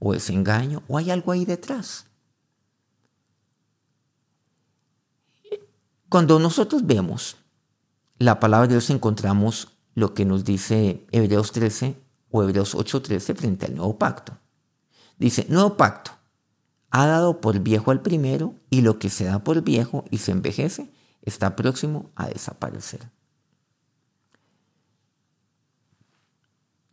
o 0.00 0.14
es 0.14 0.30
engaño 0.30 0.82
o 0.88 0.98
hay 0.98 1.10
algo 1.10 1.30
ahí 1.30 1.44
detrás. 1.44 2.06
Cuando 6.08 6.40
nosotros 6.40 6.84
vemos 6.84 7.36
la 8.18 8.40
palabra 8.40 8.66
de 8.66 8.74
Dios 8.74 8.90
encontramos 8.90 9.68
lo 9.94 10.14
que 10.14 10.24
nos 10.24 10.44
dice 10.44 11.06
Hebreos 11.10 11.52
13 11.52 11.96
o 12.30 12.42
Hebreos 12.42 12.74
8:13 12.74 13.34
frente 13.34 13.66
al 13.66 13.74
nuevo 13.74 13.98
pacto. 13.98 14.38
Dice, 15.18 15.46
nuevo 15.48 15.76
pacto 15.76 16.12
ha 16.90 17.06
dado 17.06 17.40
por 17.40 17.58
viejo 17.60 17.90
al 17.90 18.02
primero 18.02 18.54
y 18.70 18.80
lo 18.80 18.98
que 18.98 19.10
se 19.10 19.24
da 19.24 19.44
por 19.44 19.62
viejo 19.62 20.04
y 20.10 20.18
se 20.18 20.32
envejece 20.32 20.92
está 21.22 21.56
próximo 21.56 22.10
a 22.14 22.28
desaparecer. 22.28 23.10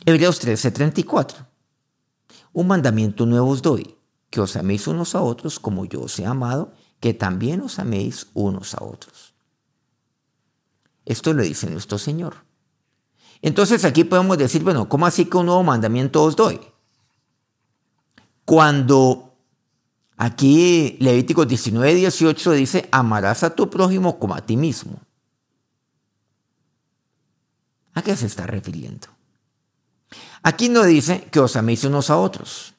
Hebreos 0.05 0.39
13:34. 0.39 1.47
Un 2.53 2.67
mandamiento 2.67 3.25
nuevo 3.25 3.49
os 3.49 3.61
doy, 3.61 3.97
que 4.29 4.41
os 4.41 4.55
améis 4.55 4.87
unos 4.87 5.15
a 5.15 5.21
otros 5.21 5.59
como 5.59 5.85
yo 5.85 6.01
os 6.01 6.17
he 6.19 6.25
amado, 6.25 6.73
que 6.99 7.13
también 7.13 7.61
os 7.61 7.79
améis 7.79 8.27
unos 8.33 8.73
a 8.73 8.83
otros. 8.83 9.35
Esto 11.05 11.33
lo 11.33 11.43
dice 11.43 11.69
nuestro 11.69 11.97
Señor. 11.97 12.46
Entonces 13.41 13.85
aquí 13.85 14.03
podemos 14.03 14.37
decir, 14.37 14.63
bueno, 14.63 14.89
¿cómo 14.89 15.05
así 15.05 15.25
que 15.25 15.37
un 15.37 15.45
nuevo 15.45 15.63
mandamiento 15.63 16.23
os 16.23 16.35
doy? 16.35 16.59
Cuando 18.45 19.33
aquí 20.17 20.97
Levítico 20.99 21.45
19, 21.45 21.95
18 21.95 22.51
dice, 22.51 22.87
amarás 22.91 23.43
a 23.43 23.55
tu 23.55 23.69
prójimo 23.69 24.19
como 24.19 24.35
a 24.35 24.41
ti 24.41 24.57
mismo. 24.57 24.99
¿A 27.93 28.01
qué 28.01 28.15
se 28.15 28.27
está 28.27 28.45
refiriendo? 28.45 29.07
Aquí 30.43 30.69
no 30.69 30.83
dice 30.83 31.27
que 31.31 31.39
os 31.39 31.55
améis 31.55 31.83
unos 31.83 32.09
a 32.09 32.17
otros. 32.17 32.75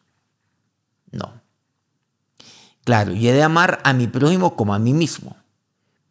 No. 1.11 1.42
Claro, 2.85 3.12
y 3.12 3.29
he 3.29 3.33
de 3.33 3.42
amar 3.42 3.81
a 3.85 3.92
mi 3.92 4.07
prójimo 4.07 4.57
como 4.57 4.75
a 4.75 4.79
mí 4.79 4.94
mismo. 4.94 5.37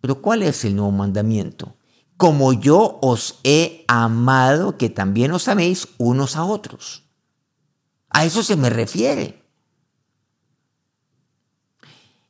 Pero 0.02 0.22
¿cuál 0.22 0.44
es 0.44 0.66
el 0.66 0.76
nuevo 0.76 0.92
mandamiento? 0.92 1.77
Como 2.18 2.52
yo 2.52 2.98
os 3.02 3.40
he 3.44 3.86
amado, 3.88 4.78
que 4.78 4.90
también 4.90 5.32
os 5.32 5.48
améis 5.48 5.88
unos 5.98 6.36
a 6.36 6.44
otros. 6.44 7.04
A 8.10 8.26
eso 8.26 8.42
se 8.42 8.56
me 8.56 8.72
refiere. 8.72 9.44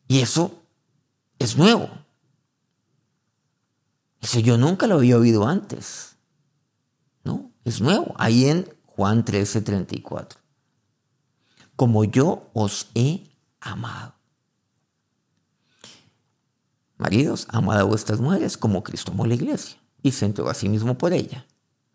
Y 0.10 0.20
eso 0.20 0.52
es 1.40 1.58
nuevo. 1.58 1.90
Eso 4.22 4.40
yo 4.40 4.58
nunca 4.58 4.88
lo 4.88 4.96
había 4.96 5.18
oído 5.18 5.48
antes. 5.48 6.18
¿No? 7.24 7.52
Es 7.64 7.80
nuevo. 7.80 8.14
Ahí 8.18 8.46
en 8.46 8.68
Juan 8.86 9.24
13, 9.24 9.62
34. 9.62 10.40
Como 11.78 12.04
yo 12.04 12.50
os 12.54 12.90
he 12.94 13.24
amado. 13.62 14.17
Maridos, 16.98 17.48
amad 17.50 17.80
a 17.80 17.84
vuestras 17.84 18.20
mujeres 18.20 18.58
como 18.58 18.84
Cristo 18.84 19.12
amó 19.12 19.26
la 19.26 19.36
iglesia 19.36 19.78
y 20.02 20.12
se 20.12 20.26
entregó 20.26 20.50
a 20.50 20.54
sí 20.54 20.70
mismo 20.70 20.98
por 20.98 21.14
ella. 21.14 21.46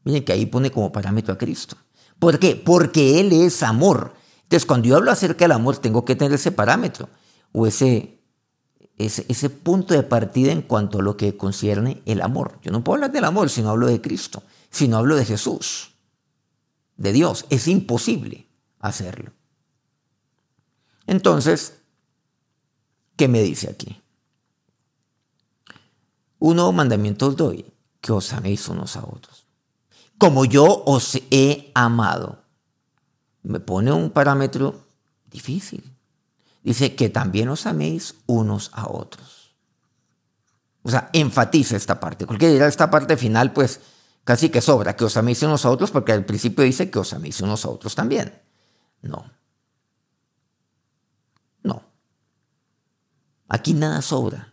Miren 0.04 0.24
que 0.24 0.32
ahí 0.32 0.46
pone 0.46 0.70
como 0.70 0.92
parámetro 0.92 1.34
a 1.34 1.38
Cristo. 1.38 1.76
¿Por 2.18 2.38
qué? 2.38 2.56
Porque 2.56 3.20
Él 3.20 3.32
es 3.32 3.62
amor. 3.62 4.14
Entonces, 4.42 4.66
cuando 4.66 4.88
yo 4.88 4.96
hablo 4.96 5.10
acerca 5.10 5.44
del 5.44 5.52
amor, 5.52 5.78
tengo 5.78 6.04
que 6.04 6.14
tener 6.14 6.32
ese 6.34 6.52
parámetro 6.52 7.08
o 7.52 7.66
ese, 7.66 8.20
ese 8.98 9.50
punto 9.50 9.94
de 9.94 10.02
partida 10.02 10.52
en 10.52 10.62
cuanto 10.62 10.98
a 10.98 11.02
lo 11.02 11.16
que 11.16 11.36
concierne 11.36 12.02
el 12.06 12.20
amor. 12.20 12.58
Yo 12.62 12.70
no 12.70 12.84
puedo 12.84 12.96
hablar 12.96 13.12
del 13.12 13.24
amor 13.24 13.50
si 13.50 13.62
no 13.62 13.70
hablo 13.70 13.86
de 13.86 14.00
Cristo, 14.00 14.42
si 14.70 14.88
no 14.88 14.98
hablo 14.98 15.16
de 15.16 15.24
Jesús 15.24 15.92
de 16.96 17.12
Dios. 17.12 17.46
Es 17.50 17.68
imposible 17.68 18.48
hacerlo. 18.78 19.32
Entonces, 21.06 21.82
¿qué 23.16 23.28
me 23.28 23.42
dice 23.42 23.68
aquí? 23.70 24.01
Un 26.42 26.56
nuevo 26.56 26.72
mandamiento 26.72 27.28
os 27.28 27.36
doy, 27.38 27.70
que 28.02 28.10
os 28.10 28.34
améis 28.34 28.66
unos 28.66 28.98
a 28.98 29.06
otros. 29.06 29.46
Como 30.18 30.42
yo 30.42 30.66
os 30.90 31.14
he 31.30 31.70
amado. 31.70 32.42
Me 33.46 33.62
pone 33.62 33.94
un 33.94 34.10
parámetro 34.10 34.90
difícil. 35.30 35.86
Dice 36.66 36.98
que 36.98 37.14
también 37.14 37.46
os 37.46 37.62
améis 37.62 38.18
unos 38.26 38.74
a 38.74 38.90
otros. 38.90 39.54
O 40.82 40.90
sea, 40.90 41.10
enfatiza 41.14 41.78
esta 41.78 42.02
parte. 42.02 42.26
Porque 42.26 42.50
dirá 42.50 42.66
esta 42.66 42.90
parte 42.90 43.16
final, 43.16 43.52
pues 43.52 43.78
casi 44.24 44.50
que 44.50 44.60
sobra, 44.60 44.96
que 44.98 45.06
os 45.06 45.16
améis 45.16 45.46
unos 45.46 45.62
a 45.62 45.70
otros, 45.70 45.94
porque 45.94 46.10
al 46.10 46.26
principio 46.26 46.64
dice 46.64 46.90
que 46.90 46.98
os 46.98 47.14
améis 47.14 47.40
unos 47.40 47.62
a 47.64 47.70
otros 47.70 47.94
también. 47.94 48.34
No. 49.00 49.30
No. 51.62 51.86
Aquí 53.46 53.74
nada 53.74 54.02
sobra. 54.02 54.51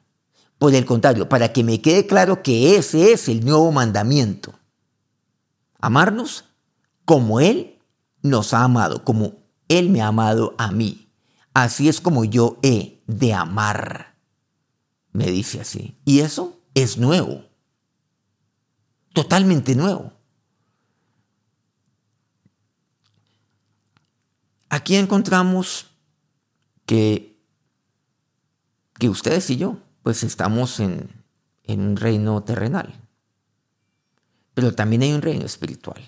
Por 0.60 0.76
el 0.76 0.86
contrario, 0.86 1.30
para 1.30 1.54
que 1.54 1.64
me 1.64 1.82
quede 1.82 2.06
claro 2.06 2.44
que 2.44 2.76
ese 2.76 3.14
es 3.14 3.30
el 3.30 3.46
nuevo 3.46 3.72
mandamiento. 3.72 4.54
Amarnos 5.80 6.44
como 7.06 7.40
Él 7.40 7.80
nos 8.22 8.54
ha 8.54 8.64
amado, 8.66 9.06
como 9.06 9.38
Él 9.70 9.90
me 9.90 10.02
ha 10.02 10.08
amado 10.08 10.54
a 10.58 10.72
mí. 10.72 11.10
Así 11.54 11.88
es 11.88 12.02
como 12.02 12.26
yo 12.26 12.60
he 12.62 13.02
de 13.08 13.34
amar. 13.34 14.18
me 15.14 15.32
dice 15.32 15.62
así. 15.62 15.98
Y 16.06 16.20
eso 16.20 16.62
es 16.76 16.98
nuevo. 16.98 17.46
Totalmente 19.14 19.76
nuevo. 19.76 20.12
Aquí 24.70 24.96
encontramos 24.96 25.88
que, 26.86 27.42
que 29.00 29.10
ustedes 29.10 29.50
y 29.50 29.58
yo, 29.58 29.78
pues 30.04 30.24
estamos 30.24 30.80
en, 30.80 31.10
en 31.64 31.82
un 31.82 31.96
reino 31.98 32.44
terrenal. 32.44 32.94
Pero 34.54 34.74
también 34.74 35.04
hay 35.04 35.14
un 35.14 35.22
reino 35.22 35.46
espiritual. 35.46 36.02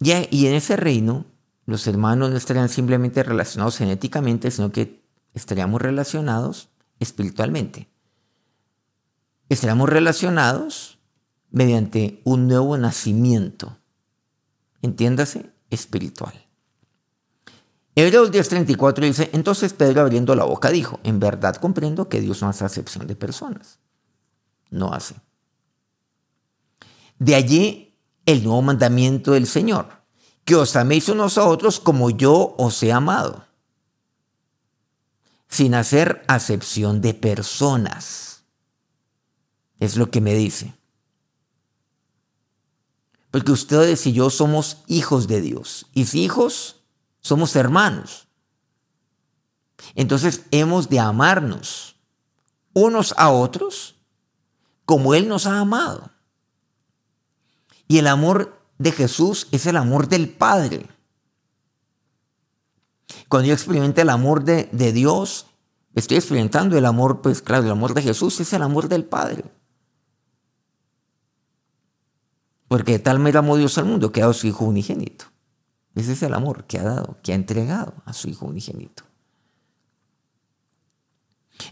Y, 0.00 0.46
en 0.46 0.54
ese 0.54 0.76
reino, 0.76 1.24
los 1.64 1.86
hermanos 1.86 2.30
no 2.30 2.36
estarían 2.36 2.68
simplemente 2.68 3.22
relacionados 3.22 3.78
genéticamente, 3.78 4.50
sino 4.50 4.70
que 4.70 5.02
estaríamos 5.32 5.80
relacionados 5.80 6.68
espiritualmente. 7.00 7.88
Estaríamos 9.48 9.88
relacionados 9.88 10.98
mediante 11.50 12.20
un 12.24 12.48
nuevo 12.48 12.76
nacimiento. 12.76 13.78
Entiéndase, 14.82 15.50
espiritual. 15.70 16.34
Hebreos 17.96 18.32
10:34 18.32 19.00
dice, 19.00 19.30
entonces 19.32 19.72
Pedro 19.72 20.00
abriendo 20.00 20.34
la 20.34 20.44
boca 20.44 20.70
dijo, 20.70 20.98
en 21.04 21.20
verdad 21.20 21.56
comprendo 21.56 22.08
que 22.08 22.20
Dios 22.20 22.42
no 22.42 22.48
hace 22.48 22.64
acepción 22.64 23.06
de 23.06 23.14
personas. 23.14 23.78
No 24.70 24.92
hace. 24.92 25.14
De 27.18 27.36
allí 27.36 27.96
el 28.26 28.42
nuevo 28.42 28.62
mandamiento 28.62 29.32
del 29.32 29.46
Señor, 29.46 29.86
que 30.44 30.56
os 30.56 30.74
améis 30.74 31.08
unos 31.08 31.38
a 31.38 31.44
otros 31.44 31.78
como 31.78 32.10
yo 32.10 32.54
os 32.58 32.82
he 32.82 32.92
amado, 32.92 33.46
sin 35.48 35.74
hacer 35.74 36.24
acepción 36.26 37.00
de 37.00 37.14
personas. 37.14 38.44
Es 39.78 39.96
lo 39.96 40.10
que 40.10 40.20
me 40.20 40.34
dice. 40.34 40.74
Porque 43.30 43.52
ustedes 43.52 44.06
y 44.06 44.12
yo 44.12 44.30
somos 44.30 44.78
hijos 44.86 45.28
de 45.28 45.40
Dios. 45.40 45.86
Y 45.92 46.06
si 46.06 46.22
hijos, 46.22 46.83
somos 47.24 47.56
hermanos. 47.56 48.28
Entonces 49.94 50.44
hemos 50.50 50.88
de 50.88 51.00
amarnos 51.00 51.96
unos 52.74 53.14
a 53.16 53.30
otros 53.30 53.96
como 54.84 55.14
Él 55.14 55.26
nos 55.26 55.46
ha 55.46 55.58
amado. 55.58 56.10
Y 57.88 57.98
el 57.98 58.06
amor 58.06 58.60
de 58.78 58.92
Jesús 58.92 59.48
es 59.52 59.66
el 59.66 59.76
amor 59.76 60.08
del 60.08 60.28
Padre. 60.28 60.86
Cuando 63.28 63.48
yo 63.48 63.54
experimento 63.54 64.02
el 64.02 64.10
amor 64.10 64.44
de, 64.44 64.92
Dios, 64.92 65.46
estoy 65.94 66.18
experimentando 66.18 66.76
el 66.76 66.84
amor, 66.84 67.22
pues 67.22 67.40
claro, 67.40 67.64
el 67.64 67.70
amor 67.70 67.94
de 67.94 68.02
Jesús 68.02 68.38
es 68.40 68.52
el 68.52 68.62
amor 68.62 68.88
del 68.88 69.04
Padre. 69.04 69.44
Porque 72.68 72.92
de 72.92 72.98
tal 72.98 73.18
manera 73.18 73.38
amó 73.38 73.56
Dios 73.56 73.78
al 73.78 73.86
mundo 73.86 74.12
que 74.12 74.22
ha 74.22 74.32
su 74.32 74.46
Hijo 74.46 74.64
unigénito. 74.64 75.33
Ese 75.94 76.12
es 76.12 76.22
el 76.22 76.34
amor 76.34 76.64
que 76.64 76.78
ha 76.78 76.82
dado, 76.82 77.18
que 77.22 77.32
ha 77.32 77.36
entregado 77.36 77.94
a 78.04 78.12
su 78.12 78.28
Hijo 78.28 78.46
unigénito. 78.46 79.04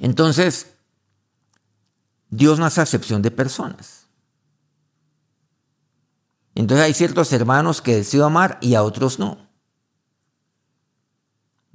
Entonces, 0.00 0.74
Dios 2.30 2.58
no 2.58 2.64
hace 2.64 2.80
acepción 2.80 3.20
de 3.20 3.30
personas. 3.30 4.06
Entonces 6.54 6.84
hay 6.84 6.94
ciertos 6.94 7.32
hermanos 7.32 7.80
que 7.80 7.96
deseo 7.96 8.24
amar 8.24 8.58
y 8.60 8.74
a 8.74 8.82
otros 8.82 9.18
no. 9.18 9.48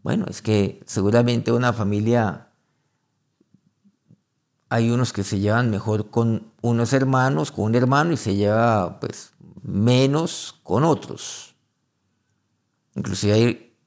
Bueno, 0.04 0.26
es 0.30 0.42
que 0.42 0.82
seguramente 0.86 1.52
una 1.52 1.74
familia, 1.74 2.50
hay 4.70 4.90
unos 4.90 5.12
que 5.14 5.24
se 5.24 5.40
llevan 5.40 5.70
mejor 5.70 6.10
con 6.10 6.54
unos 6.62 6.94
hermanos, 6.94 7.52
con 7.52 7.66
un 7.66 7.76
hermano 7.76 8.14
y 8.14 8.18
se 8.18 8.36
lleva 8.36 9.00
pues 9.00 9.34
menos 9.64 10.60
con 10.64 10.84
otros. 10.84 11.47
Inclusive 12.98 13.34
hay 13.34 13.78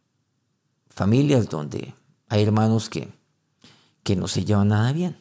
familias 0.88 1.50
donde 1.50 1.92
hay 2.28 2.42
hermanos 2.42 2.88
que, 2.88 3.12
que 4.02 4.16
no 4.16 4.26
se 4.26 4.46
llevan 4.46 4.68
nada 4.68 4.92
bien. 4.92 5.18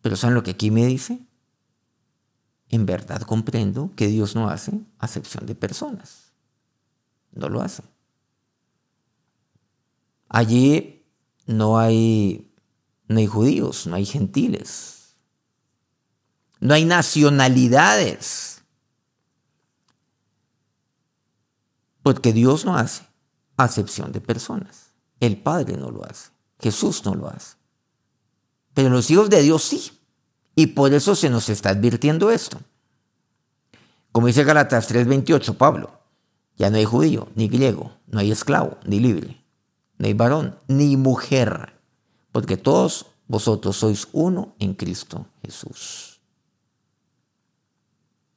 Pero 0.00 0.14
¿saben 0.14 0.36
lo 0.36 0.44
que 0.44 0.52
aquí 0.52 0.70
me 0.70 0.86
dice? 0.86 1.26
en 2.74 2.86
verdad 2.86 3.22
comprendo 3.22 3.92
que 3.94 4.08
Dios 4.08 4.34
no 4.34 4.48
hace 4.48 4.72
acepción 4.98 5.46
de 5.46 5.54
personas. 5.54 6.32
No 7.32 7.48
lo 7.48 7.60
hace. 7.60 7.82
Allí 10.28 11.04
no 11.46 11.78
hay, 11.78 12.50
no 13.06 13.18
hay 13.18 13.26
judíos, 13.26 13.86
no 13.86 13.94
hay 13.94 14.04
gentiles, 14.04 15.14
no 16.58 16.74
hay 16.74 16.84
nacionalidades. 16.84 18.53
Porque 22.04 22.34
Dios 22.34 22.66
no 22.66 22.76
hace 22.76 23.02
acepción 23.56 24.12
de 24.12 24.20
personas. 24.20 24.90
El 25.20 25.38
Padre 25.38 25.78
no 25.78 25.90
lo 25.90 26.04
hace. 26.04 26.30
Jesús 26.60 27.04
no 27.06 27.14
lo 27.14 27.28
hace. 27.28 27.56
Pero 28.74 28.90
los 28.90 29.10
hijos 29.10 29.30
de 29.30 29.42
Dios 29.42 29.62
sí. 29.64 29.90
Y 30.54 30.68
por 30.68 30.92
eso 30.92 31.16
se 31.16 31.30
nos 31.30 31.48
está 31.48 31.70
advirtiendo 31.70 32.30
esto. 32.30 32.60
Como 34.12 34.26
dice 34.26 34.44
Galatas 34.44 34.88
3:28 34.88 35.56
Pablo, 35.56 35.98
ya 36.56 36.70
no 36.70 36.76
hay 36.76 36.84
judío, 36.84 37.28
ni 37.34 37.48
griego, 37.48 37.92
no 38.06 38.20
hay 38.20 38.30
esclavo, 38.30 38.76
ni 38.84 39.00
libre, 39.00 39.42
no 39.98 40.06
hay 40.06 40.12
varón, 40.12 40.56
ni 40.68 40.96
mujer, 40.96 41.72
porque 42.30 42.56
todos 42.56 43.06
vosotros 43.26 43.76
sois 43.76 44.06
uno 44.12 44.54
en 44.58 44.74
Cristo 44.74 45.26
Jesús. 45.42 46.20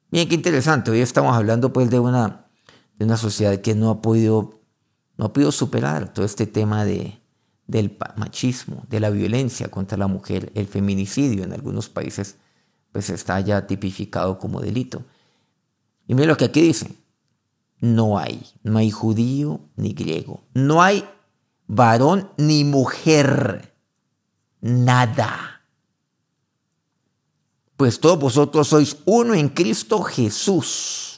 Bien, 0.09 0.27
qué 0.27 0.35
interesante. 0.35 0.89
Hoy 0.89 1.01
estamos 1.01 1.35
hablando 1.35 1.73
pues 1.73 1.89
de 1.89 1.99
una, 1.99 2.46
de 2.97 3.05
una 3.05 3.17
sociedad 3.17 3.59
que 3.61 3.75
no 3.75 3.89
ha 3.89 4.01
podido, 4.01 4.61
no 5.17 5.25
ha 5.25 5.33
podido 5.33 5.51
superar 5.51 6.13
todo 6.13 6.25
este 6.25 6.47
tema 6.47 6.85
de, 6.85 7.19
del 7.67 7.97
machismo, 8.15 8.85
de 8.89 8.99
la 8.99 9.09
violencia 9.09 9.69
contra 9.69 9.97
la 9.97 10.07
mujer, 10.07 10.51
el 10.55 10.67
feminicidio 10.67 11.43
en 11.43 11.53
algunos 11.53 11.89
países 11.89 12.37
pues 12.91 13.09
está 13.09 13.39
ya 13.41 13.67
tipificado 13.67 14.39
como 14.39 14.61
delito. 14.61 15.03
Y 16.07 16.15
mira 16.15 16.27
lo 16.27 16.37
que 16.37 16.45
aquí 16.45 16.61
dice, 16.61 16.95
no 17.79 18.17
hay, 18.17 18.43
no 18.63 18.79
hay 18.79 18.89
judío 18.89 19.59
ni 19.75 19.93
griego, 19.93 20.41
no 20.53 20.81
hay 20.81 21.07
varón 21.67 22.31
ni 22.37 22.63
mujer, 22.63 23.75
nada. 24.61 25.61
Pues 27.75 27.99
todos 27.99 28.17
vosotros 28.17 28.69
sois 28.69 28.97
uno 29.05 29.35
en 29.35 29.49
Cristo 29.49 30.01
Jesús. 30.01 31.16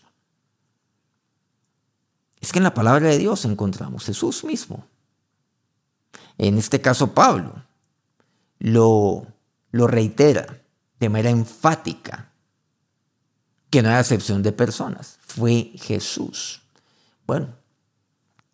Es 2.42 2.52
que 2.52 2.60
en 2.60 2.64
la 2.64 2.74
palabra 2.74 3.10
de 3.10 3.18
Dios 3.18 3.46
encontramos 3.46 4.06
Jesús 4.06 4.44
mismo 4.44 4.86
en 6.40 6.58
este 6.58 6.80
caso 6.80 7.14
Pablo, 7.14 7.54
lo, 8.60 9.28
lo 9.72 9.88
reitera 9.88 10.62
de 11.00 11.10
manera 11.10 11.30
enfática, 11.30 12.32
que 13.70 13.84
no 13.84 13.90
hay 13.90 14.00
excepción 14.00 14.42
de 14.42 14.54
personas, 14.54 15.20
fue 15.22 15.74
Jesús. 15.76 16.62
Bueno, 17.28 17.50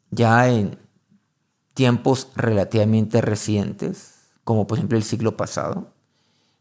ya 0.09 0.49
en 0.49 0.77
tiempos 1.75 2.27
relativamente 2.35 3.21
recientes, 3.21 4.15
como 4.43 4.65
por 4.65 4.79
ejemplo 4.79 4.97
el 4.97 5.03
siglo 5.03 5.37
pasado, 5.37 5.93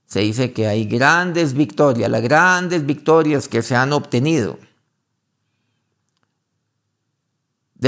se 0.07 0.21
dice 0.21 0.53
que 0.53 0.67
hay 0.67 0.85
grandes 0.85 1.55
victorias, 1.55 2.11
las 2.11 2.23
grandes 2.23 2.85
victorias 2.85 3.49
que 3.49 3.63
se 3.63 3.75
han 3.75 3.95
obtenido 3.95 4.59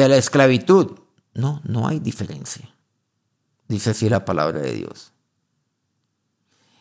de 0.03 0.09
la 0.09 0.17
esclavitud. 0.17 0.99
No, 1.35 1.61
no 1.65 1.87
hay 1.87 2.01
diferencia 2.01 2.77
dice 3.69 3.91
así 3.91 4.09
la 4.09 4.25
palabra 4.25 4.61
de 4.61 4.73
Dios. 4.73 5.13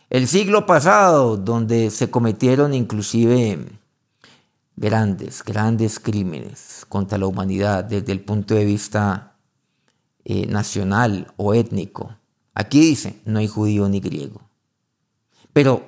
El 0.10 0.28
siglo 0.28 0.65
pasado, 0.65 1.36
donde 1.38 1.89
se 1.89 2.10
cometieron 2.10 2.73
inclusive 2.73 3.67
grandes, 4.75 5.43
grandes 5.43 5.99
crímenes 5.99 6.86
contra 6.88 7.17
la 7.17 7.28
humanidad 7.28 7.84
desde 7.84 8.12
el 8.12 8.21
punto 8.21 8.54
de 8.54 8.65
vista 8.65 9.36
eh, 10.23 10.45
nacional 10.45 11.34
o 11.38 11.54
étnico. 11.54 12.15
Aquí 12.54 12.80
dice, 12.80 13.19
no 13.25 13.39
hay 13.39 13.47
judío 13.47 13.89
ni 13.89 13.99
griego. 13.99 14.41
Pero 15.54 15.84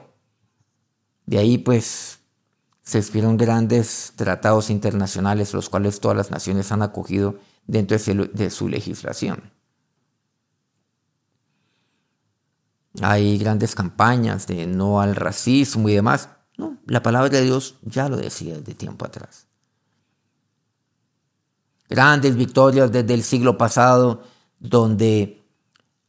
de 1.25 1.37
ahí 1.37 1.57
pues 1.57 2.16
se 2.87 2.99
escribieron 2.99 3.35
grandes 3.35 4.13
tratados 4.15 4.69
internacionales, 4.69 5.53
los 5.53 5.69
cuales 5.69 5.99
todas 5.99 6.15
las 6.15 6.31
naciones 6.31 6.71
han 6.71 6.81
acogido 6.81 7.35
dentro 7.65 7.97
de 7.97 8.49
su 8.49 8.69
legislación. 8.69 9.51
Hay 13.01 13.37
grandes 13.39 13.75
campañas 13.75 14.47
de 14.47 14.67
no 14.67 15.01
al 15.01 15.17
racismo 15.17 15.89
y 15.89 15.95
demás. 15.95 16.29
No, 16.57 16.77
la 16.85 17.03
palabra 17.03 17.27
de 17.27 17.41
Dios 17.41 17.75
ya 17.81 18.07
lo 18.07 18.15
decía 18.15 18.57
desde 18.57 18.73
tiempo 18.73 19.05
atrás. 19.05 19.47
Grandes 21.89 22.37
victorias 22.37 22.89
desde 22.89 23.15
el 23.15 23.23
siglo 23.23 23.57
pasado 23.57 24.23
donde 24.59 25.43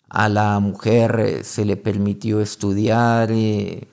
a 0.09 0.29
la 0.29 0.61
mujer 0.61 1.19
eh, 1.19 1.43
se 1.43 1.65
le 1.65 1.77
permitió 1.77 2.41
estudiar 2.41 3.33
eh, 3.33 3.89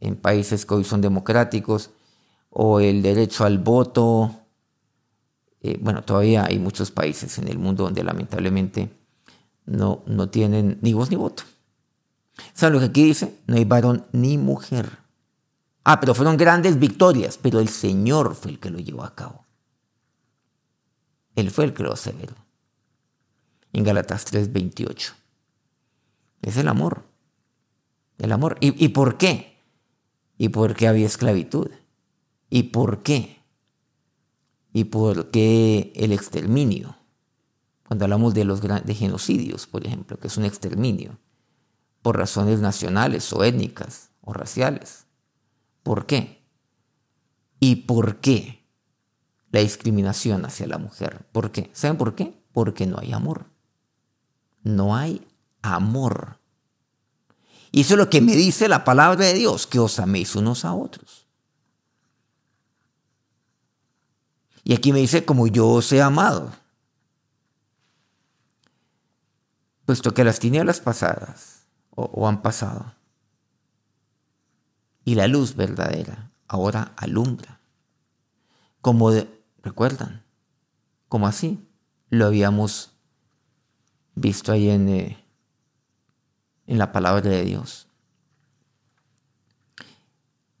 en 0.00 0.16
países 0.16 0.66
que 0.66 0.74
hoy 0.74 0.82
son 0.82 1.00
democráticos, 1.00 1.90
o 2.58 2.80
el 2.80 3.02
derecho 3.02 3.44
al 3.44 3.58
voto. 3.58 4.34
Eh, 5.60 5.78
bueno, 5.78 6.02
todavía 6.02 6.46
hay 6.46 6.58
muchos 6.58 6.90
países 6.90 7.36
en 7.36 7.48
el 7.48 7.58
mundo 7.58 7.84
donde 7.84 8.02
lamentablemente 8.02 8.88
no, 9.66 10.02
no 10.06 10.30
tienen 10.30 10.78
ni 10.80 10.94
voz 10.94 11.10
ni 11.10 11.16
voto. 11.16 11.42
¿Saben 12.54 12.72
lo 12.72 12.78
que 12.78 12.86
aquí 12.86 13.04
dice? 13.04 13.40
No 13.46 13.56
hay 13.56 13.66
varón 13.66 14.06
ni 14.12 14.38
mujer. 14.38 15.00
Ah, 15.84 16.00
pero 16.00 16.14
fueron 16.14 16.38
grandes 16.38 16.78
victorias, 16.78 17.38
pero 17.40 17.60
el 17.60 17.68
Señor 17.68 18.34
fue 18.34 18.52
el 18.52 18.58
que 18.58 18.70
lo 18.70 18.78
llevó 18.78 19.04
a 19.04 19.14
cabo. 19.14 19.44
Él 21.34 21.50
fue 21.50 21.66
el 21.66 21.74
que 21.74 21.82
lo 21.82 21.92
aseveró. 21.92 22.36
En 23.74 23.84
Galatas 23.84 24.24
3:28. 24.24 25.12
Es 26.40 26.56
el 26.56 26.68
amor. 26.68 27.04
El 28.16 28.32
amor. 28.32 28.56
¿Y, 28.62 28.82
¿Y 28.82 28.88
por 28.88 29.18
qué? 29.18 29.58
¿Y 30.38 30.48
por 30.48 30.74
qué 30.74 30.88
había 30.88 31.04
esclavitud? 31.04 31.68
¿Y 32.56 32.62
por 32.62 33.02
qué? 33.02 33.36
¿Y 34.72 34.84
por 34.84 35.30
qué 35.30 35.92
el 35.94 36.10
exterminio? 36.10 36.96
Cuando 37.86 38.06
hablamos 38.06 38.32
de 38.32 38.46
los 38.46 38.62
de 38.62 38.94
genocidios, 38.94 39.66
por 39.66 39.86
ejemplo, 39.86 40.18
que 40.18 40.28
es 40.28 40.38
un 40.38 40.46
exterminio 40.46 41.18
por 42.00 42.16
razones 42.16 42.60
nacionales 42.60 43.30
o 43.34 43.44
étnicas 43.44 44.08
o 44.22 44.32
raciales. 44.32 45.04
¿Por 45.82 46.06
qué? 46.06 46.46
¿Y 47.60 47.76
por 47.76 48.20
qué 48.20 48.64
la 49.50 49.60
discriminación 49.60 50.46
hacia 50.46 50.66
la 50.66 50.78
mujer? 50.78 51.26
¿Por 51.32 51.52
qué? 51.52 51.68
¿Saben 51.74 51.98
por 51.98 52.14
qué? 52.14 52.42
Porque 52.52 52.86
no 52.86 52.96
hay 52.98 53.12
amor. 53.12 53.50
No 54.62 54.96
hay 54.96 55.26
amor. 55.60 56.38
Y 57.70 57.82
eso 57.82 57.92
es 57.92 57.98
lo 57.98 58.08
que 58.08 58.22
me 58.22 58.34
dice 58.34 58.66
la 58.66 58.82
palabra 58.82 59.26
de 59.26 59.34
Dios, 59.34 59.66
que 59.66 59.78
os 59.78 60.00
améis 60.00 60.34
unos 60.36 60.64
a 60.64 60.72
otros. 60.72 61.25
Y 64.68 64.74
aquí 64.74 64.92
me 64.92 64.98
dice, 64.98 65.24
como 65.24 65.46
yo 65.46 65.68
os 65.68 65.92
he 65.92 66.02
amado. 66.02 66.50
Puesto 69.84 70.12
que 70.12 70.24
las 70.24 70.40
tinieblas 70.40 70.80
pasadas 70.80 71.68
o, 71.90 72.26
han 72.26 72.42
pasado. 72.42 72.92
Y 75.04 75.14
la 75.14 75.28
luz 75.28 75.54
verdadera 75.54 76.32
ahora 76.48 76.94
alumbra. 76.96 77.60
Como 78.80 79.12
recuerdan, 79.62 80.24
como 81.08 81.28
así 81.28 81.64
lo 82.10 82.26
habíamos 82.26 82.90
visto 84.16 84.50
ahí 84.50 84.68
en, 84.68 84.88
eh, 84.88 85.24
en 86.66 86.78
la 86.78 86.90
palabra 86.90 87.30
de 87.30 87.44
Dios. 87.44 87.86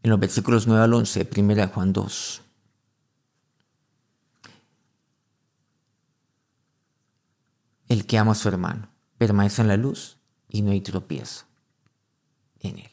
En 0.04 0.10
los 0.10 0.20
versículos 0.20 0.68
9 0.68 0.84
al 0.84 0.94
11, 0.94 1.28
1 1.36 1.68
Juan 1.74 1.92
2. 1.92 2.45
El 7.88 8.06
que 8.06 8.18
ama 8.18 8.32
a 8.32 8.34
su 8.34 8.48
hermano 8.48 8.88
permanece 9.18 9.62
en 9.62 9.68
la 9.68 9.76
luz 9.76 10.18
y 10.48 10.62
no 10.62 10.72
hay 10.72 10.80
tropiezo 10.80 11.44
en 12.60 12.78
él. 12.78 12.90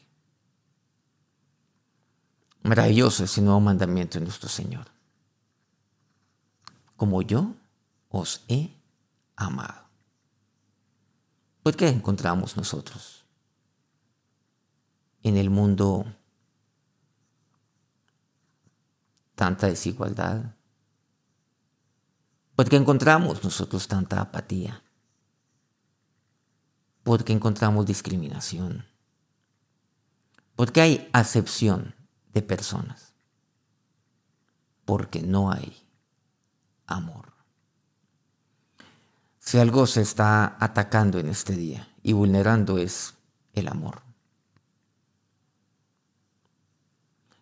Maravilloso 2.62 3.24
ese 3.24 3.42
nuevo 3.42 3.60
mandamiento 3.60 4.18
de 4.18 4.24
nuestro 4.24 4.48
Señor. 4.48 4.86
Como 6.96 7.20
yo 7.22 7.54
os 8.08 8.44
he 8.48 8.70
amado. 9.36 9.84
¿Por 11.62 11.76
qué 11.76 11.88
encontramos 11.88 12.56
nosotros 12.56 13.24
en 15.22 15.36
el 15.36 15.50
mundo 15.50 16.06
tanta 19.34 19.66
desigualdad? 19.66 20.54
¿Por 22.54 22.68
qué 22.68 22.76
encontramos 22.76 23.42
nosotros 23.42 23.88
tanta 23.88 24.20
apatía? 24.20 24.82
¿Por 27.02 27.24
qué 27.24 27.32
encontramos 27.32 27.84
discriminación? 27.84 28.86
¿Por 30.54 30.70
qué 30.70 30.80
hay 30.80 31.10
acepción 31.12 31.94
de 32.32 32.42
personas? 32.42 33.12
Porque 34.84 35.20
no 35.20 35.50
hay 35.50 35.84
amor. 36.86 37.32
Si 39.40 39.58
algo 39.58 39.86
se 39.86 40.02
está 40.02 40.56
atacando 40.60 41.18
en 41.18 41.28
este 41.28 41.54
día 41.54 41.88
y 42.02 42.12
vulnerando 42.12 42.78
es 42.78 43.14
el 43.52 43.68
amor. 43.68 44.02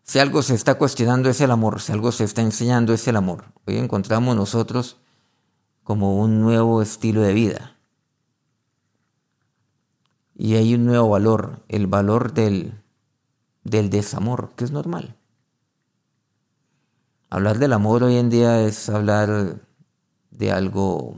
Si 0.03 0.19
algo 0.19 0.43
se 0.43 0.55
está 0.55 0.75
cuestionando 0.75 1.29
es 1.29 1.41
el 1.41 1.51
amor, 1.51 1.81
si 1.81 1.93
algo 1.93 2.13
se 2.13 2.25
está 2.25 2.43
enseñando 2.43 2.93
es 2.93 3.07
el 3.09 3.17
amor. 3.17 3.53
Hoy 3.67 3.77
encontramos 3.77 4.35
nosotros 4.35 5.02
como 5.83 6.19
un 6.21 6.41
nuevo 6.41 6.83
estilo 6.83 7.21
de 7.23 7.33
vida. 7.33 7.77
Y 10.35 10.55
hay 10.55 10.75
un 10.75 10.87
nuevo 10.87 11.09
valor, 11.09 11.65
el 11.69 11.87
valor 11.87 12.33
del, 12.33 12.83
del 13.65 13.91
desamor, 13.91 14.55
que 14.57 14.65
es 14.65 14.71
normal. 14.71 15.17
Hablar 17.31 17.59
del 17.59 17.73
amor 17.73 18.03
hoy 18.03 18.17
en 18.17 18.31
día 18.31 18.63
es 18.63 18.89
hablar 18.89 19.67
de 20.31 20.53
algo 20.53 21.17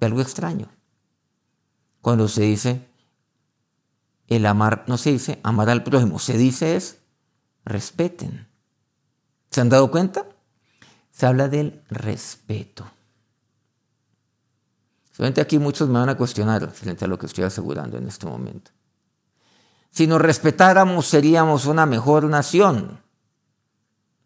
de 0.00 0.06
algo 0.06 0.20
extraño. 0.20 0.70
Cuando 2.00 2.28
se 2.28 2.42
dice 2.42 2.88
el 4.28 4.46
amar, 4.46 4.84
no 4.86 4.96
se 4.98 5.12
dice 5.12 5.40
amar 5.42 5.70
al 5.70 5.82
prójimo, 5.82 6.18
se 6.18 6.36
dice 6.36 6.76
es 6.76 7.02
respeten. 7.64 8.48
¿Se 9.50 9.60
han 9.60 9.68
dado 9.68 9.90
cuenta? 9.90 10.26
Se 11.10 11.26
habla 11.26 11.48
del 11.48 11.82
respeto. 11.88 12.90
Solamente 15.18 15.40
aquí 15.40 15.58
muchos 15.58 15.88
me 15.88 15.98
van 15.98 16.10
a 16.10 16.16
cuestionar 16.16 16.70
frente 16.70 17.04
a 17.04 17.08
lo 17.08 17.18
que 17.18 17.26
estoy 17.26 17.42
asegurando 17.42 17.98
en 17.98 18.06
este 18.06 18.24
momento. 18.24 18.70
Si 19.90 20.06
nos 20.06 20.22
respetáramos 20.22 21.06
seríamos 21.06 21.66
una 21.66 21.86
mejor 21.86 22.22
nación. 22.26 23.02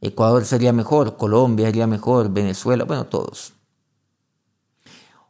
Ecuador 0.03 0.45
sería 0.45 0.75
mejor, 0.75 1.17
Colombia 1.17 1.69
sería 1.69 1.87
mejor, 1.87 2.31
Venezuela, 2.31 2.85
bueno, 2.85 3.07
todos. 3.07 3.55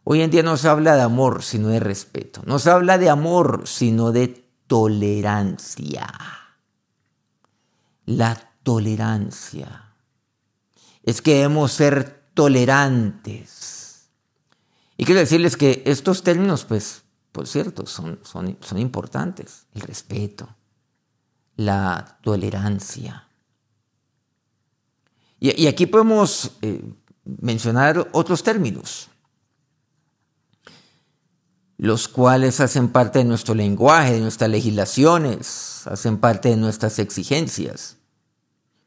Hoy 0.03 0.22
en 0.22 0.33
día 0.33 0.42
no 0.42 0.57
se 0.57 0.68
habla 0.68 0.96
de 0.96 1.03
amor, 1.03 1.44
sino 1.44 1.68
de 1.68 1.79
respeto. 1.79 2.42
No 2.44 2.59
se 2.59 2.68
habla 2.68 2.98
de 2.98 3.09
amor, 3.09 3.62
sino 3.66 4.11
de 4.11 4.44
tolerancia. 4.66 6.09
La 8.05 8.51
tolerancia. 8.64 9.94
Es 11.05 11.22
que 11.22 11.35
debemos 11.35 11.70
ser 11.70 12.25
tolerantes. 12.35 13.71
Y 15.02 15.04
quiero 15.04 15.18
decirles 15.18 15.56
que 15.56 15.82
estos 15.84 16.22
términos, 16.22 16.64
pues, 16.64 17.02
por 17.32 17.48
cierto, 17.48 17.86
son, 17.86 18.20
son, 18.22 18.56
son 18.60 18.78
importantes. 18.78 19.66
El 19.74 19.80
respeto, 19.80 20.48
la 21.56 22.20
tolerancia. 22.22 23.26
Y, 25.40 25.66
aquí 25.66 25.86
podemos 25.86 26.52
eh, 26.62 26.84
mencionar 27.24 28.10
otros 28.12 28.44
términos 28.44 29.08
los 31.78 32.06
cuales 32.06 32.60
hacen 32.60 32.88
parte 32.88 33.18
de 33.18 33.24
nuestro 33.24 33.56
lenguaje, 33.56 34.12
de 34.12 34.20
nuestras 34.20 34.50
legislaciones, 34.50 35.84
hacen 35.88 36.18
parte 36.18 36.50
de 36.50 36.56
nuestras 36.56 37.00
exigencias. 37.00 37.96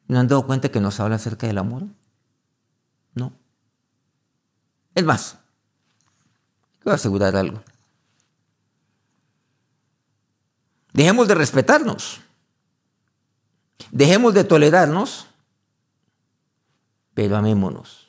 ¿No 0.07 0.17
han 0.17 0.29
dado 0.29 0.47
cuenta 0.47 0.71
que 0.71 0.79
nos 0.79 1.01
habla 1.01 1.17
acerca 1.17 1.45
del 1.45 1.57
amor? 1.57 1.83
No. 3.15 3.33
Es 4.93 5.03
más, 5.03 5.39
voy 6.85 6.91
a 6.91 6.95
asegurar 6.95 7.35
algo. 7.35 7.61
Dejemos 10.93 11.27
de 11.27 11.35
respetarnos. 11.35 12.21
Dejemos 13.91 14.33
de 14.33 14.43
tolerarnos, 14.43 15.25
pero 17.13 17.35
amémonos. 17.35 18.07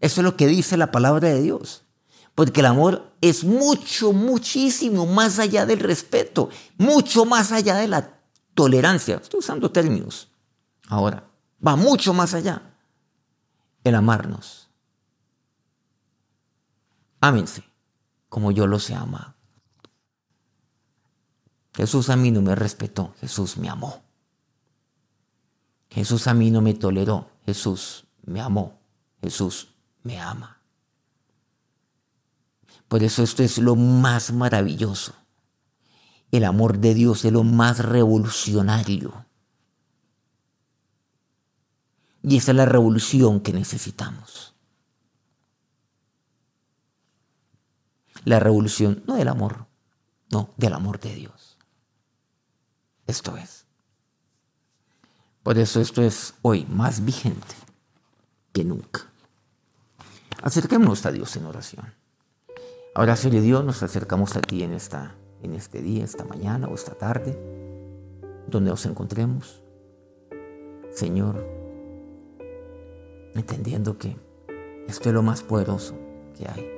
Eso 0.00 0.20
es 0.20 0.24
lo 0.24 0.36
que 0.36 0.46
dice 0.46 0.76
la 0.76 0.90
palabra 0.90 1.28
de 1.28 1.40
Dios. 1.40 1.84
Porque 2.34 2.60
el 2.60 2.66
amor 2.66 3.12
es 3.20 3.44
mucho, 3.44 4.12
muchísimo 4.12 5.06
más 5.06 5.38
allá 5.38 5.66
del 5.66 5.80
respeto, 5.80 6.50
mucho 6.76 7.24
más 7.24 7.50
allá 7.50 7.76
de 7.76 7.88
la 7.88 8.20
tolerancia. 8.54 9.16
Estoy 9.16 9.38
usando 9.38 9.72
términos. 9.72 10.28
Ahora, 10.88 11.24
va 11.66 11.76
mucho 11.76 12.12
más 12.12 12.34
allá. 12.34 12.62
El 13.82 13.94
amarnos. 13.94 14.67
Ámense 17.20 17.64
como 18.28 18.50
yo 18.50 18.66
los 18.66 18.88
he 18.90 18.94
amado. 18.94 19.34
Jesús 21.74 22.10
a 22.10 22.16
mí 22.16 22.30
no 22.30 22.42
me 22.42 22.54
respetó, 22.54 23.14
Jesús 23.20 23.56
me 23.56 23.68
amó. 23.68 24.02
Jesús 25.90 26.26
a 26.26 26.34
mí 26.34 26.50
no 26.50 26.60
me 26.60 26.74
toleró, 26.74 27.30
Jesús 27.46 28.06
me 28.24 28.40
amó, 28.40 28.80
Jesús 29.22 29.68
me 30.02 30.20
ama. 30.20 30.60
Por 32.88 33.02
eso 33.02 33.22
esto 33.22 33.42
es 33.42 33.58
lo 33.58 33.76
más 33.76 34.32
maravilloso. 34.32 35.14
El 36.30 36.44
amor 36.44 36.78
de 36.78 36.94
Dios 36.94 37.24
es 37.24 37.32
lo 37.32 37.44
más 37.44 37.78
revolucionario. 37.78 39.24
Y 42.22 42.36
esa 42.36 42.50
es 42.50 42.56
la 42.56 42.66
revolución 42.66 43.40
que 43.40 43.52
necesitamos. 43.52 44.54
La 48.24 48.40
revolución 48.40 49.02
no 49.06 49.14
del 49.14 49.28
amor, 49.28 49.66
no, 50.30 50.54
del 50.56 50.72
amor 50.72 51.00
de 51.00 51.14
Dios. 51.14 51.58
Esto 53.06 53.36
es. 53.36 53.66
Por 55.42 55.58
eso 55.58 55.80
esto 55.80 56.02
es 56.02 56.34
hoy 56.42 56.66
más 56.66 57.04
vigente 57.04 57.54
que 58.52 58.64
nunca. 58.64 59.06
Acerquémonos 60.42 61.06
a 61.06 61.12
Dios 61.12 61.34
en 61.36 61.46
oración. 61.46 61.94
Ahora, 62.94 63.16
Señor 63.16 63.42
Dios, 63.42 63.64
nos 63.64 63.82
acercamos 63.82 64.36
a 64.36 64.40
ti 64.40 64.62
en, 64.62 64.72
esta, 64.72 65.14
en 65.42 65.54
este 65.54 65.80
día, 65.80 66.04
esta 66.04 66.24
mañana 66.24 66.68
o 66.68 66.74
esta 66.74 66.94
tarde, 66.94 67.38
donde 68.46 68.70
nos 68.70 68.84
encontremos. 68.86 69.62
Señor, 70.90 71.46
entendiendo 73.34 73.98
que 73.98 74.16
esto 74.86 75.08
es 75.08 75.14
lo 75.14 75.22
más 75.22 75.42
poderoso 75.42 75.94
que 76.36 76.48
hay. 76.48 76.77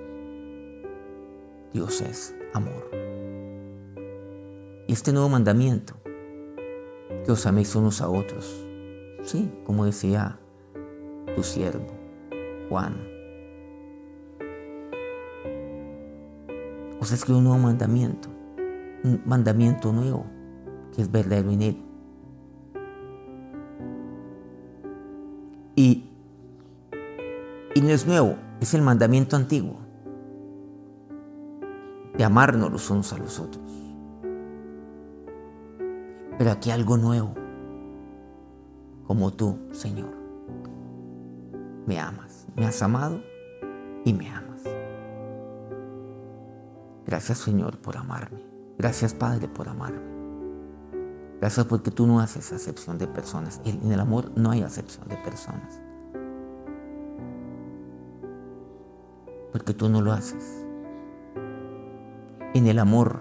Dios 1.72 2.00
es 2.00 2.34
amor. 2.52 2.90
Y 4.86 4.92
este 4.92 5.12
nuevo 5.12 5.28
mandamiento, 5.28 5.94
que 7.24 7.32
os 7.32 7.46
améis 7.46 7.74
unos 7.76 8.00
a 8.00 8.08
otros, 8.08 8.66
sí, 9.22 9.52
como 9.64 9.84
decía 9.84 10.38
tu 11.36 11.42
siervo, 11.42 11.86
Juan. 12.68 12.96
Os 17.00 17.12
escribo 17.12 17.38
un 17.38 17.44
nuevo 17.44 17.62
mandamiento, 17.62 18.28
un 19.04 19.22
mandamiento 19.24 19.92
nuevo, 19.92 20.26
que 20.94 21.02
es 21.02 21.10
verdadero 21.10 21.50
en 21.50 21.62
él. 21.62 21.84
Y 25.76 26.10
y 27.72 27.80
no 27.82 27.90
es 27.90 28.04
nuevo, 28.04 28.36
es 28.60 28.74
el 28.74 28.82
mandamiento 28.82 29.36
antiguo 29.36 29.79
de 32.20 32.26
amarnos 32.26 32.70
los 32.70 32.90
unos 32.90 33.14
a 33.14 33.16
los 33.16 33.40
otros. 33.40 33.64
Pero 36.36 36.50
aquí 36.50 36.70
algo 36.70 36.98
nuevo, 36.98 37.32
como 39.06 39.32
tú, 39.32 39.56
Señor. 39.72 40.10
Me 41.86 41.98
amas, 41.98 42.46
me 42.54 42.66
has 42.66 42.82
amado 42.82 43.22
y 44.04 44.12
me 44.12 44.28
amas. 44.28 44.60
Gracias, 47.06 47.38
Señor, 47.38 47.78
por 47.78 47.96
amarme. 47.96 48.44
Gracias, 48.76 49.14
Padre, 49.14 49.48
por 49.48 49.70
amarme. 49.70 50.02
Gracias 51.40 51.64
porque 51.64 51.90
tú 51.90 52.06
no 52.06 52.20
haces 52.20 52.52
acepción 52.52 52.98
de 52.98 53.06
personas. 53.06 53.62
En 53.64 53.90
el 53.90 53.98
amor 53.98 54.30
no 54.36 54.50
hay 54.50 54.60
acepción 54.60 55.08
de 55.08 55.16
personas. 55.16 55.80
porque 59.52 59.74
tú 59.74 59.88
no 59.88 60.00
lo 60.00 60.12
haces. 60.12 60.64
En 62.52 62.66
el 62.66 62.80
amor 62.80 63.20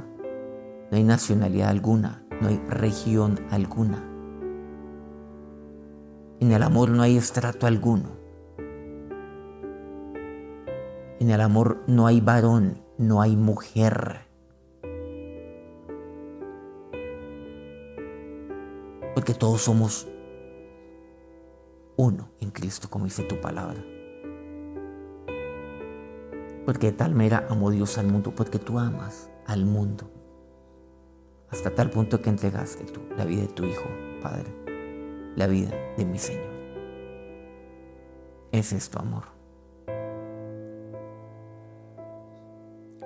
no 0.89 0.97
hay 0.97 1.03
nacionalidad 1.03 1.69
alguna, 1.69 2.25
no 2.41 2.47
hay 2.47 2.57
región 2.67 3.39
alguna. 3.51 4.03
En 6.39 6.51
el 6.51 6.63
amor 6.63 6.89
no 6.89 7.03
hay 7.03 7.15
estrato 7.15 7.67
alguno. 7.67 8.09
En 11.19 11.29
el 11.29 11.41
amor 11.41 11.83
no 11.85 12.07
hay 12.07 12.21
varón, 12.21 12.81
no 12.97 13.21
hay 13.21 13.35
mujer. 13.35 14.21
Porque 19.13 19.35
todos 19.35 19.61
somos 19.61 20.07
uno 21.97 22.29
en 22.39 22.49
Cristo, 22.49 22.89
como 22.89 23.05
dice 23.05 23.21
tu 23.21 23.39
palabra. 23.39 23.98
Porque 26.69 26.91
de 26.91 26.97
tal 26.97 27.15
manera 27.15 27.47
amó 27.49 27.71
Dios 27.71 27.97
al 27.97 28.05
mundo, 28.05 28.32
porque 28.36 28.60
tú 28.60 28.77
amas 28.77 29.27
al 29.47 29.65
mundo. 29.65 30.08
Hasta 31.49 31.73
tal 31.73 31.89
punto 31.89 32.21
que 32.21 32.29
entregaste 32.29 32.84
tú 32.84 33.01
la 33.17 33.25
vida 33.25 33.41
de 33.41 33.47
tu 33.47 33.65
Hijo, 33.65 33.89
Padre, 34.21 34.53
la 35.36 35.47
vida 35.47 35.71
de 35.97 36.05
mi 36.05 36.19
Señor. 36.19 36.53
Ese 38.51 38.77
es 38.77 38.88
tu 38.88 38.99
amor. 38.99 39.23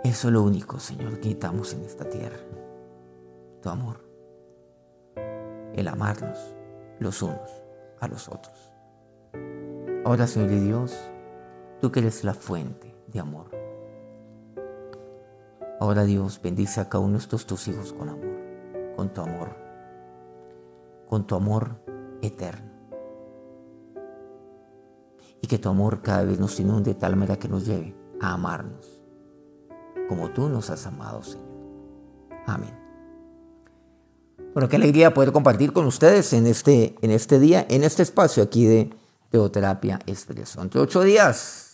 Eso 0.04 0.28
es 0.28 0.34
lo 0.34 0.44
único, 0.44 0.78
Señor, 0.78 1.12
que 1.12 1.30
necesitamos 1.30 1.74
en 1.74 1.86
esta 1.86 2.10
tierra. 2.10 2.40
Tu 3.62 3.70
amor. 3.70 4.06
El 5.74 5.88
amarnos 5.88 6.54
los 7.00 7.22
unos 7.22 7.64
a 8.02 8.10
los 8.10 8.28
otros. 8.28 8.74
Ahora, 10.04 10.28
Señor 10.28 10.50
de 10.50 10.60
Dios, 10.60 11.10
tú 11.80 11.94
que 11.94 12.02
eres 12.02 12.26
la 12.26 12.34
fuente 12.34 12.94
de 13.14 13.20
amor. 13.20 13.46
Ahora 15.80 16.04
Dios 16.04 16.40
bendice 16.42 16.82
a 16.82 16.90
cada 16.90 17.04
uno 17.04 17.14
de 17.14 17.20
estos 17.20 17.46
tus 17.46 17.68
hijos 17.68 17.94
con 17.94 18.10
amor, 18.10 18.96
con 18.96 19.14
tu 19.14 19.22
amor, 19.22 19.56
con 21.08 21.28
tu 21.28 21.36
amor 21.36 21.82
eterno. 22.22 22.72
Y 25.42 25.48
que 25.48 25.58
tu 25.58 25.70
amor 25.70 26.02
cada 26.02 26.24
vez 26.24 26.40
nos 26.40 26.60
inunde 26.60 26.94
de 26.94 27.00
tal 27.00 27.16
manera 27.16 27.38
que 27.38 27.50
nos 27.50 27.66
lleve 27.66 27.94
a 28.22 28.34
amarnos, 28.34 29.02
como 30.08 30.32
tú 30.32 30.48
nos 30.48 30.70
has 30.70 30.88
amado, 30.88 31.22
Señor. 31.22 31.44
Amén. 32.48 32.80
Bueno, 34.54 34.70
qué 34.70 34.76
alegría 34.76 35.14
poder 35.14 35.32
compartir 35.32 35.74
con 35.74 35.86
ustedes 35.86 36.32
en 36.34 36.48
este, 36.48 36.96
en 37.02 37.12
este 37.12 37.40
día, 37.40 37.66
en 37.70 37.84
este 37.84 38.04
espacio 38.04 38.44
aquí 38.44 38.66
de 38.66 38.90
Teoterapia 39.32 40.00
Expreso. 40.06 40.62
Entre 40.62 40.80
ocho 40.80 41.02
días 41.02 41.73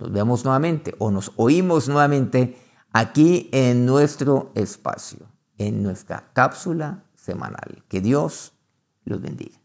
nos 0.00 0.10
vemos 0.10 0.44
nuevamente 0.44 0.94
o 0.98 1.10
nos 1.10 1.32
oímos 1.36 1.88
nuevamente 1.88 2.56
aquí 2.92 3.50
en 3.52 3.84
nuestro 3.84 4.50
espacio, 4.54 5.26
en 5.58 5.82
nuestra 5.82 6.32
cápsula 6.32 7.04
semanal. 7.14 7.84
Que 7.88 8.00
Dios 8.00 8.54
los 9.04 9.20
bendiga. 9.20 9.59